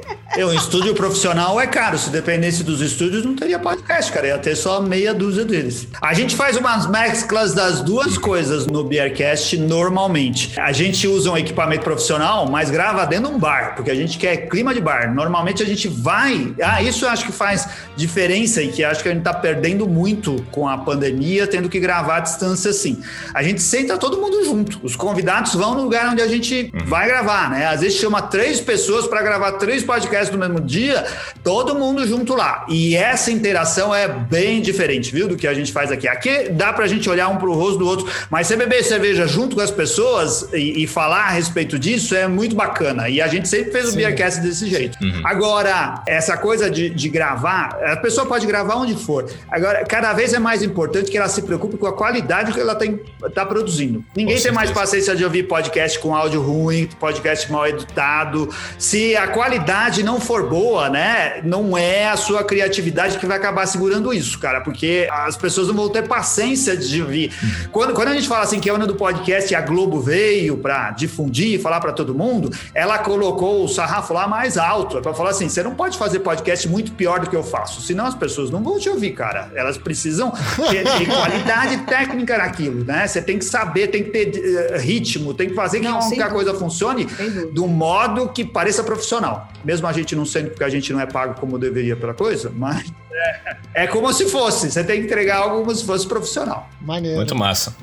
[0.36, 1.96] É, um estúdio profissional é caro.
[1.96, 4.26] Se dependesse dos estúdios, não teria podcast, cara.
[4.26, 5.88] Ia ter só meia dúzia deles.
[6.02, 10.52] A gente faz umas mesclas das duas coisas no Beercast normalmente.
[10.60, 14.18] A gente usa um equipamento profissional, mas grava dentro de um bar, porque a gente
[14.18, 15.14] quer clima de bar.
[15.14, 16.54] Normalmente a gente vai.
[16.62, 17.66] Ah, isso eu acho que faz
[17.96, 21.80] diferença e que acho que a gente tá perdendo muito com a pandemia, tendo que
[21.80, 23.00] gravar à distância assim.
[23.32, 24.80] A gente senta todo mundo junto.
[24.82, 27.66] Os convidados vão no lugar onde a gente vai gravar, né?
[27.66, 31.04] Às vezes chama três pessoas para gravar três podcasts no mesmo dia,
[31.42, 32.66] todo mundo junto lá.
[32.68, 36.08] E essa interação é bem diferente, viu, do que a gente faz aqui.
[36.08, 39.56] Aqui dá pra gente olhar um pro rosto do outro, mas você beber cerveja junto
[39.56, 43.08] com as pessoas e, e falar a respeito disso é muito bacana.
[43.08, 43.92] E a gente sempre fez Sim.
[43.92, 44.98] o Beercast desse jeito.
[45.02, 45.22] Uhum.
[45.24, 49.30] Agora, essa coisa de, de gravar, a pessoa pode gravar onde for.
[49.50, 52.74] Agora, cada vez é mais importante que ela se preocupe com a qualidade que ela
[52.74, 53.00] tem,
[53.34, 54.04] tá produzindo.
[54.16, 58.48] Ninguém tem mais paciência de ouvir podcast com áudio ruim, podcast mal editado.
[58.78, 59.65] Se a qualidade
[60.02, 64.60] não for boa, né, não é a sua criatividade que vai acabar segurando isso, cara,
[64.60, 67.32] porque as pessoas não vão ter paciência de ouvir.
[67.70, 70.56] Quando, quando a gente fala assim que é ano do podcast e a Globo veio
[70.58, 75.30] para difundir, falar para todo mundo, ela colocou o sarrafo lá mais alto, para falar
[75.30, 78.50] assim, você não pode fazer podcast muito pior do que eu faço, senão as pessoas
[78.50, 79.50] não vão te ouvir, cara.
[79.54, 80.32] Elas precisam
[80.70, 83.06] ter, ter qualidade técnica naquilo, né?
[83.06, 86.28] Você tem que saber, tem que ter uh, ritmo, tem que fazer não, que a
[86.28, 87.06] coisa funcione
[87.52, 89.48] do modo que pareça profissional.
[89.66, 92.52] Mesmo a gente não sendo porque a gente não é pago como deveria pela coisa,
[92.54, 94.70] mas é, é como se fosse.
[94.70, 96.70] Você tem que entregar algo como se fosse profissional.
[96.80, 97.16] Maneiro.
[97.16, 97.74] Muito massa.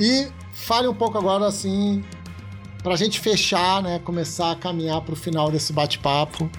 [0.00, 2.02] E fale um pouco agora, assim,
[2.82, 4.00] para a gente fechar, né?
[4.02, 6.50] Começar a caminhar para o final desse bate-papo.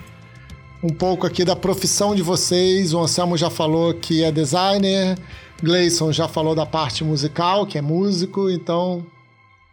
[0.80, 2.94] Um pouco aqui da profissão de vocês.
[2.94, 5.18] O Anselmo já falou que é designer,
[5.60, 9.04] Gleison já falou da parte musical, que é músico, então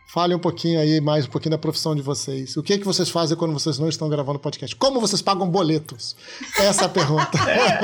[0.07, 2.55] Fale um pouquinho aí, mais um pouquinho da profissão de vocês.
[2.55, 4.75] O que, é que vocês fazem quando vocês não estão gravando podcast?
[4.75, 6.15] Como vocês pagam boletos?
[6.59, 7.37] Essa é a pergunta.
[7.49, 7.79] É.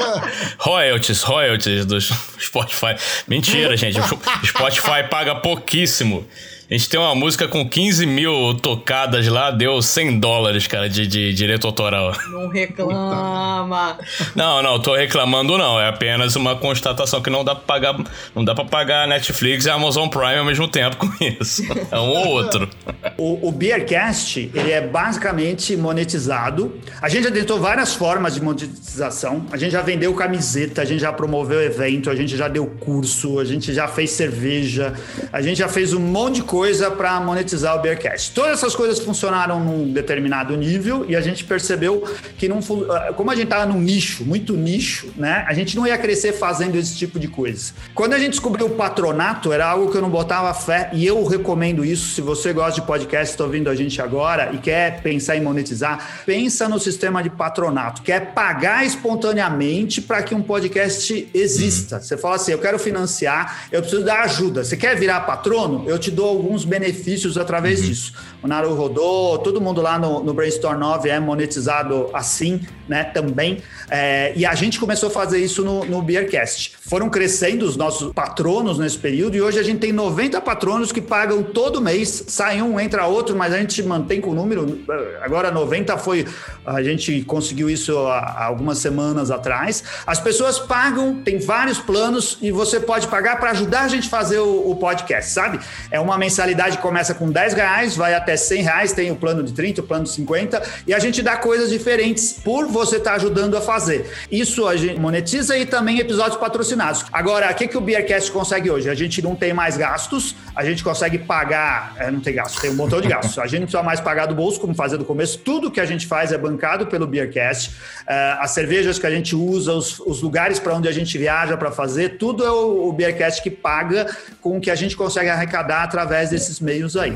[0.59, 2.95] Royalties, royalties do Spotify.
[3.27, 3.99] Mentira, gente.
[3.99, 6.23] O Spotify paga pouquíssimo.
[6.69, 11.07] A gente tem uma música com 15 mil tocadas lá, deu 100 dólares, cara, de,
[11.07, 12.13] de direito autoral.
[12.29, 13.97] Não reclama.
[14.35, 15.81] Não, não, tô reclamando não.
[15.81, 17.97] É apenas uma constatação que não dá pra pagar,
[18.35, 21.09] não dá pra pagar Netflix e Amazon Prime ao mesmo tempo com
[21.41, 21.63] isso.
[21.91, 22.69] É um ou outro.
[23.17, 26.79] O, o Beercast, ele é basicamente monetizado.
[27.01, 29.43] A gente já tentou várias formas de monetização.
[29.51, 33.39] A gente já vendeu camiseta, a gente já promoveu evento, a gente já deu curso,
[33.39, 34.93] a gente já fez cerveja,
[35.33, 38.33] a gente já fez um monte de coisa coisa para monetizar o Bearcast.
[38.33, 42.03] Todas essas coisas funcionaram num determinado nível e a gente percebeu
[42.37, 45.45] que não, ah, como a gente estava num nicho, muito nicho, né?
[45.47, 47.71] A gente não ia crescer fazendo esse tipo de coisa.
[47.95, 51.23] Quando a gente descobriu o patronato, era algo que eu não botava fé e eu
[51.25, 52.13] recomendo isso.
[52.13, 56.25] Se você gosta de podcast, está ouvindo a gente agora e quer pensar em monetizar,
[56.25, 62.01] pensa no sistema de patronato, que é pagar espontaneamente para que um podcast exista.
[62.01, 64.65] Você fala assim, eu quero financiar, eu preciso dar ajuda.
[64.65, 65.85] Você quer virar patrono?
[65.87, 67.85] Eu te dou alguns benefícios através uhum.
[67.85, 68.13] disso.
[68.41, 73.61] O Naru rodou, todo mundo lá no, no Brainstorm 9 é monetizado assim, né, também.
[73.89, 76.77] É, e a gente começou a fazer isso no, no Beercast.
[76.81, 81.01] Foram crescendo os nossos patronos nesse período e hoje a gente tem 90 patronos que
[81.01, 84.79] pagam todo mês, sai um, entra outro, mas a gente mantém com o número.
[85.21, 86.25] Agora 90 foi,
[86.65, 89.83] a gente conseguiu isso há, algumas semanas atrás.
[90.07, 94.09] As pessoas pagam, tem vários planos e você pode pagar para ajudar a gente a
[94.09, 95.59] fazer o, o podcast, sabe?
[95.91, 99.53] É uma mensalidade começa com 10 reais, vai até 100 reais, tem o plano de
[99.53, 103.15] 30, o plano de 50, e a gente dá coisas diferentes por você estar tá
[103.15, 104.09] ajudando a fazer.
[104.31, 107.05] Isso a gente monetiza e também episódios patrocinados.
[107.11, 108.89] Agora, o que, que o Beercast consegue hoje?
[108.89, 112.71] A gente não tem mais gastos, a gente consegue pagar, é, não tem gastos, tem
[112.71, 113.37] um montão de gastos.
[113.39, 115.37] A gente não precisa mais pagar do bolso, como fazer do começo.
[115.39, 117.69] Tudo que a gente faz é bancado pelo Beercast.
[117.69, 121.55] Uh, as cervejas que a gente usa, os, os lugares para onde a gente viaja
[121.57, 124.07] para fazer, tudo é o, o Beercast que paga
[124.41, 127.15] com o que a gente consegue arrecadar através desses meios aí.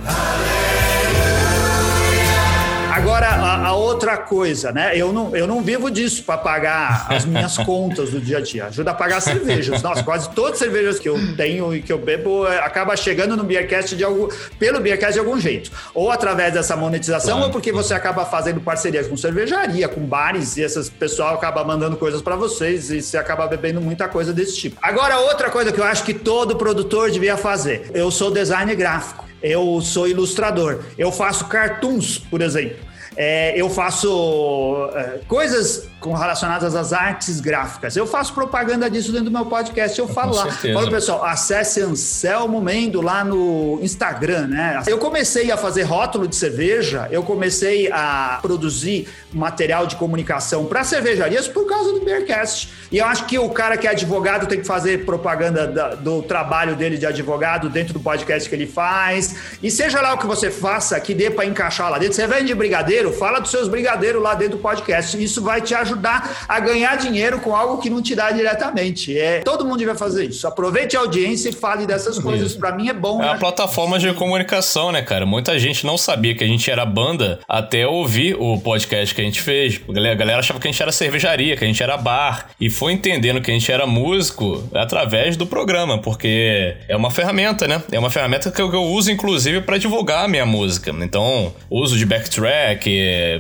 [2.94, 4.96] Agora, a, a, outra coisa, né?
[4.96, 8.66] Eu não, eu não vivo disso para pagar as minhas contas do dia a dia.
[8.68, 9.82] Ajuda a pagar cervejas.
[9.82, 13.36] Nossa, quase todas as cervejas que eu tenho e que eu bebo é, acaba chegando
[13.36, 14.28] no Beercast de algum,
[14.60, 15.72] pelo Beercast de algum jeito.
[15.92, 17.48] Ou através dessa monetização, claro.
[17.48, 21.98] ou porque você acaba fazendo parcerias com cervejaria, com bares, e esse pessoal acaba mandando
[21.98, 24.78] coisas para vocês e você acaba bebendo muita coisa desse tipo.
[24.80, 27.90] Agora, outra coisa que eu acho que todo produtor devia fazer.
[27.92, 32.78] Eu sou designer gráfico eu sou ilustrador, eu faço cartoons, por exemplo.
[33.16, 37.96] É, eu faço é, coisas com relacionadas às artes gráficas.
[37.96, 40.52] Eu faço propaganda disso dentro do meu podcast, eu falo com lá.
[40.52, 40.74] Certeza.
[40.74, 44.84] Falo, pessoal, acesse Anselmo Mendo lá no Instagram, né?
[44.86, 50.84] Eu comecei a fazer rótulo de cerveja, eu comecei a produzir material de comunicação para
[50.84, 52.70] cervejarias por causa do Bearcast.
[52.92, 56.22] E eu acho que o cara que é advogado tem que fazer propaganda da, do
[56.22, 59.58] trabalho dele de advogado dentro do podcast que ele faz.
[59.64, 62.14] E seja lá o que você faça, que dê para encaixar lá dentro.
[62.14, 65.22] Você vende brigadeiro, fala dos seus brigadeiros lá dentro do podcast.
[65.22, 69.18] Isso vai te ajudar ajudar a ganhar dinheiro com algo que não te dá diretamente.
[69.18, 70.48] É, todo mundo vai fazer isso.
[70.48, 72.56] Aproveite a audiência e fale dessas coisas.
[72.56, 73.22] Para mim é bom.
[73.22, 75.26] É uma plataforma de comunicação, né, cara?
[75.26, 79.24] Muita gente não sabia que a gente era banda até ouvir o podcast que a
[79.24, 79.80] gente fez.
[79.88, 82.50] A galera achava que a gente era cervejaria, que a gente era bar.
[82.60, 87.68] E foi entendendo que a gente era músico através do programa, porque é uma ferramenta,
[87.68, 87.82] né?
[87.92, 90.92] É uma ferramenta que eu, uso, inclusive, para divulgar a minha música.
[91.02, 92.90] Então, uso de backtrack,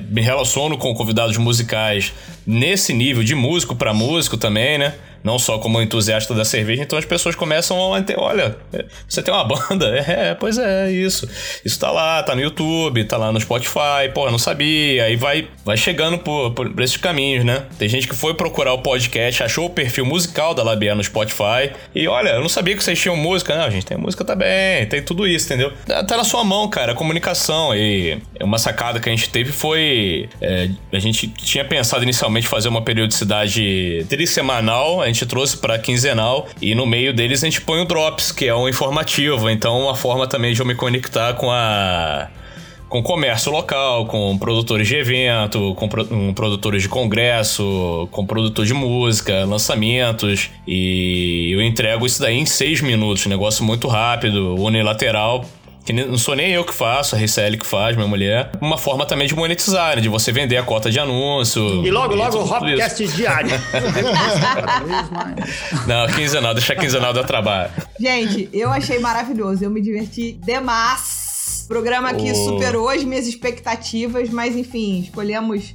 [0.09, 2.13] me relaciono com convidados musicais
[2.45, 4.93] nesse nível de músico para músico também, né?
[5.23, 8.57] Não só como entusiasta da cerveja, então as pessoas começam a ter, olha,
[9.07, 9.85] você tem uma banda?
[10.07, 11.27] É, pois é, isso.
[11.63, 15.05] Isso tá lá, tá no YouTube, tá lá no Spotify, pô, não sabia.
[15.05, 17.63] Aí vai, vai chegando por, por, esses caminhos, né?
[17.77, 21.71] Tem gente que foi procurar o podcast, achou o perfil musical da Labia no Spotify
[21.95, 23.55] e olha, eu não sabia que vocês tinham música.
[23.55, 25.71] Não, a gente tem música também, tem tudo isso, entendeu?
[25.85, 27.75] Tá na sua mão, cara, a comunicação.
[27.75, 30.29] E uma sacada que a gente teve foi.
[30.41, 36.47] É, a gente tinha pensado inicialmente fazer uma periodicidade trissemanal, a gente trouxe para quinzenal
[36.61, 39.49] e no meio deles a gente põe o Drops, que é um informativo.
[39.49, 42.29] Então, uma forma também de eu me conectar com a
[42.93, 48.67] com comércio local, com produtores de evento, com, pro, com produtores de congresso, com produtor
[48.67, 50.51] de música, lançamentos.
[50.67, 53.25] E eu entrego isso daí em seis minutos.
[53.25, 55.43] Negócio muito rápido, unilateral
[55.85, 58.51] que não sou nem eu que faço, a RCL que faz, minha mulher.
[58.61, 60.01] Uma forma também de monetizar, né?
[60.01, 61.85] de você vender a cota de anúncio.
[61.85, 63.51] E logo, e logo o Hopcast diário.
[65.87, 67.71] não, quinzenal, deixa quinzenal dar trabalho.
[67.99, 71.23] Gente, eu achei maravilhoso, eu me diverti demais
[71.67, 72.35] Programa aqui oh.
[72.35, 75.73] superou as minhas expectativas, mas enfim, escolhemos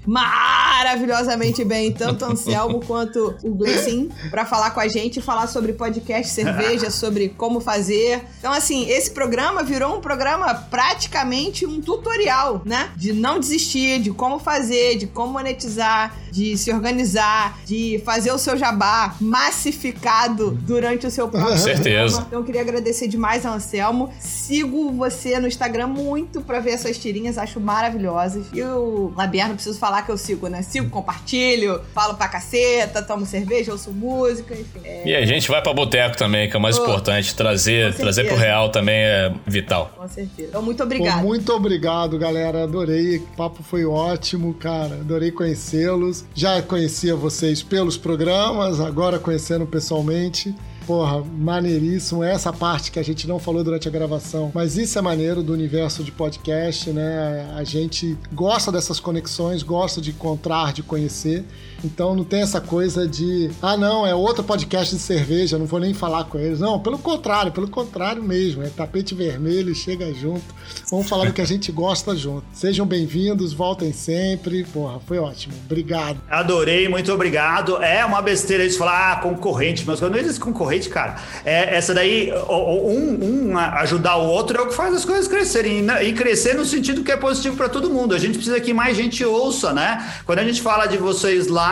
[0.79, 5.73] maravilhosamente bem tanto o Anselmo quanto o Gleicin para falar com a gente, falar sobre
[5.73, 8.23] podcast, cerveja, sobre como fazer.
[8.39, 12.91] Então, assim, esse programa virou um programa praticamente um tutorial, né?
[12.95, 18.39] De não desistir, de como fazer, de como monetizar, de se organizar, de fazer o
[18.39, 21.57] seu jabá massificado durante o seu programa.
[21.57, 22.25] Com certeza.
[22.29, 24.13] Então, eu queria agradecer demais ao Anselmo.
[24.21, 28.47] Sigo você no Instagram muito pra ver essas tirinhas, acho maravilhosas.
[28.53, 30.63] E o Labier, não preciso falar que eu sigo, né?
[30.69, 34.81] Sigo, compartilho, falo pra caceta, tomo cerveja, ouço música, enfim.
[34.85, 35.03] É...
[35.09, 37.35] E a gente vai pra boteco também, que é o mais oh, importante.
[37.35, 39.91] Trazer, trazer pro real também é vital.
[39.97, 40.49] Com certeza.
[40.51, 41.23] Então, muito obrigado.
[41.23, 42.65] Pô, muito obrigado, galera.
[42.65, 43.17] Adorei.
[43.17, 44.97] O papo foi ótimo, cara.
[44.97, 46.27] Adorei conhecê-los.
[46.35, 50.55] Já conhecia vocês pelos programas, agora conhecendo pessoalmente.
[50.89, 52.25] Porra, maneiríssimo.
[52.25, 54.51] Essa parte que a gente não falou durante a gravação.
[54.55, 57.47] Mas isso é maneiro do universo de podcast, né?
[57.55, 61.45] A gente gosta dessas conexões, gosta de encontrar, de conhecer.
[61.85, 65.79] Então não tem essa coisa de, ah, não, é outro podcast de cerveja, não vou
[65.79, 66.59] nem falar com eles.
[66.59, 68.63] Não, pelo contrário, pelo contrário mesmo.
[68.63, 70.43] É tapete vermelho, chega junto.
[70.91, 72.45] Vamos falar do que a gente gosta junto.
[72.53, 74.65] Sejam bem-vindos, voltem sempre.
[74.65, 75.55] Porra, foi ótimo.
[75.67, 76.19] Obrigado.
[76.29, 77.77] Adorei, muito obrigado.
[77.83, 82.33] É uma besteira isso falar, ah, concorrente, mas quando existe concorrente, cara, é, essa daí,
[82.49, 85.87] um, um ajudar o outro é o que faz as coisas crescerem.
[86.03, 88.15] E crescer no sentido que é positivo para todo mundo.
[88.15, 90.13] A gente precisa que mais gente ouça, né?
[90.27, 91.68] Quando a gente fala de vocês lá,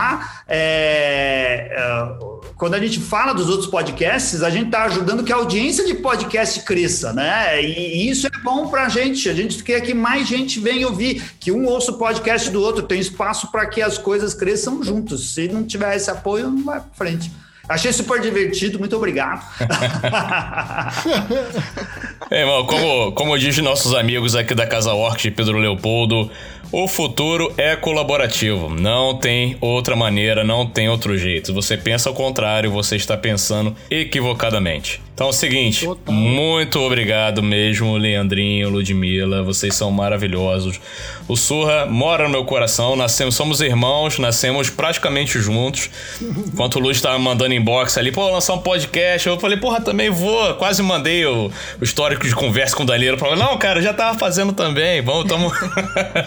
[0.48, 5.36] é, é quando a gente fala dos outros podcasts, a gente tá ajudando que a
[5.36, 7.62] audiência de podcast cresça, né?
[7.62, 9.28] E, isso é bom pra gente.
[9.28, 12.82] A gente quer que mais gente venha ouvir, que um ouça o podcast do outro,
[12.82, 15.34] tem espaço para que as coisas cresçam juntos.
[15.34, 17.30] Se não tiver esse apoio, não vai pra frente.
[17.68, 19.44] Achei super divertido, muito obrigado.
[22.30, 26.30] é, irmão, como, como diz nossos amigos aqui da Casa Orc Pedro Leopoldo,
[26.72, 28.68] o futuro é colaborativo.
[28.68, 31.52] Não tem outra maneira, não tem outro jeito.
[31.54, 35.05] Você pensa ao contrário, você está pensando equivocadamente.
[35.16, 36.14] Então é o seguinte, Total.
[36.14, 40.78] muito obrigado mesmo, Leandrinho, Ludmilla, vocês são maravilhosos.
[41.26, 45.88] O Surra mora no meu coração, nascemos, somos irmãos, nascemos praticamente juntos.
[46.20, 50.10] Enquanto o Luz estava mandando inbox ali, pô, lançar um podcast, eu falei, porra, também
[50.10, 50.54] vou.
[50.56, 51.50] Quase mandei o,
[51.80, 53.16] o histórico de conversa com o Danilo.
[53.16, 55.50] Falei, não, cara, já tava fazendo também, vamos, tamo...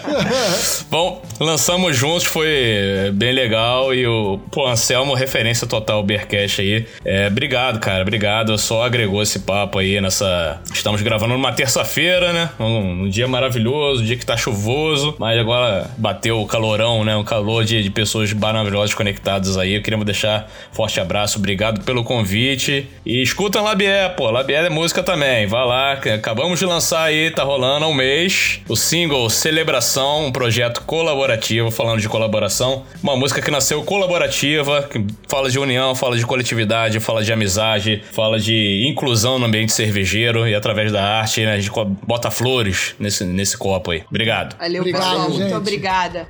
[0.90, 6.84] Bom, lançamos juntos, foi bem legal e o pô, Anselmo, referência total Bearcast aí.
[7.04, 8.58] É, obrigado, cara, obrigado.
[8.58, 10.60] Só agregou esse papo aí nessa.
[10.72, 12.50] Estamos gravando numa terça-feira, né?
[12.58, 17.16] Um, um, dia maravilhoso, um dia que tá chuvoso, mas agora bateu o calorão, né?
[17.16, 19.74] Um calor de, de pessoas maravilhosas conectadas aí.
[19.74, 22.88] Eu queria deixar forte abraço, obrigado pelo convite.
[23.04, 25.46] E escuta Labié, pô, Labié é música também.
[25.46, 30.32] Vai lá, acabamos de lançar aí, tá rolando há um mês, o single Celebração um
[30.32, 32.84] projeto colaborativo, falando de colaboração.
[33.02, 38.02] Uma música que nasceu colaborativa, que fala de união, fala de coletividade, fala de amizade,
[38.12, 41.70] fala de inclusão no ambiente cervejeiro e através da arte, né, a gente
[42.06, 44.02] bota flores nesse, nesse copo aí.
[44.08, 44.56] Obrigado.
[44.58, 45.30] Valeu, obrigado, pessoal.
[45.30, 45.40] Gente.
[45.40, 46.28] Muito obrigada.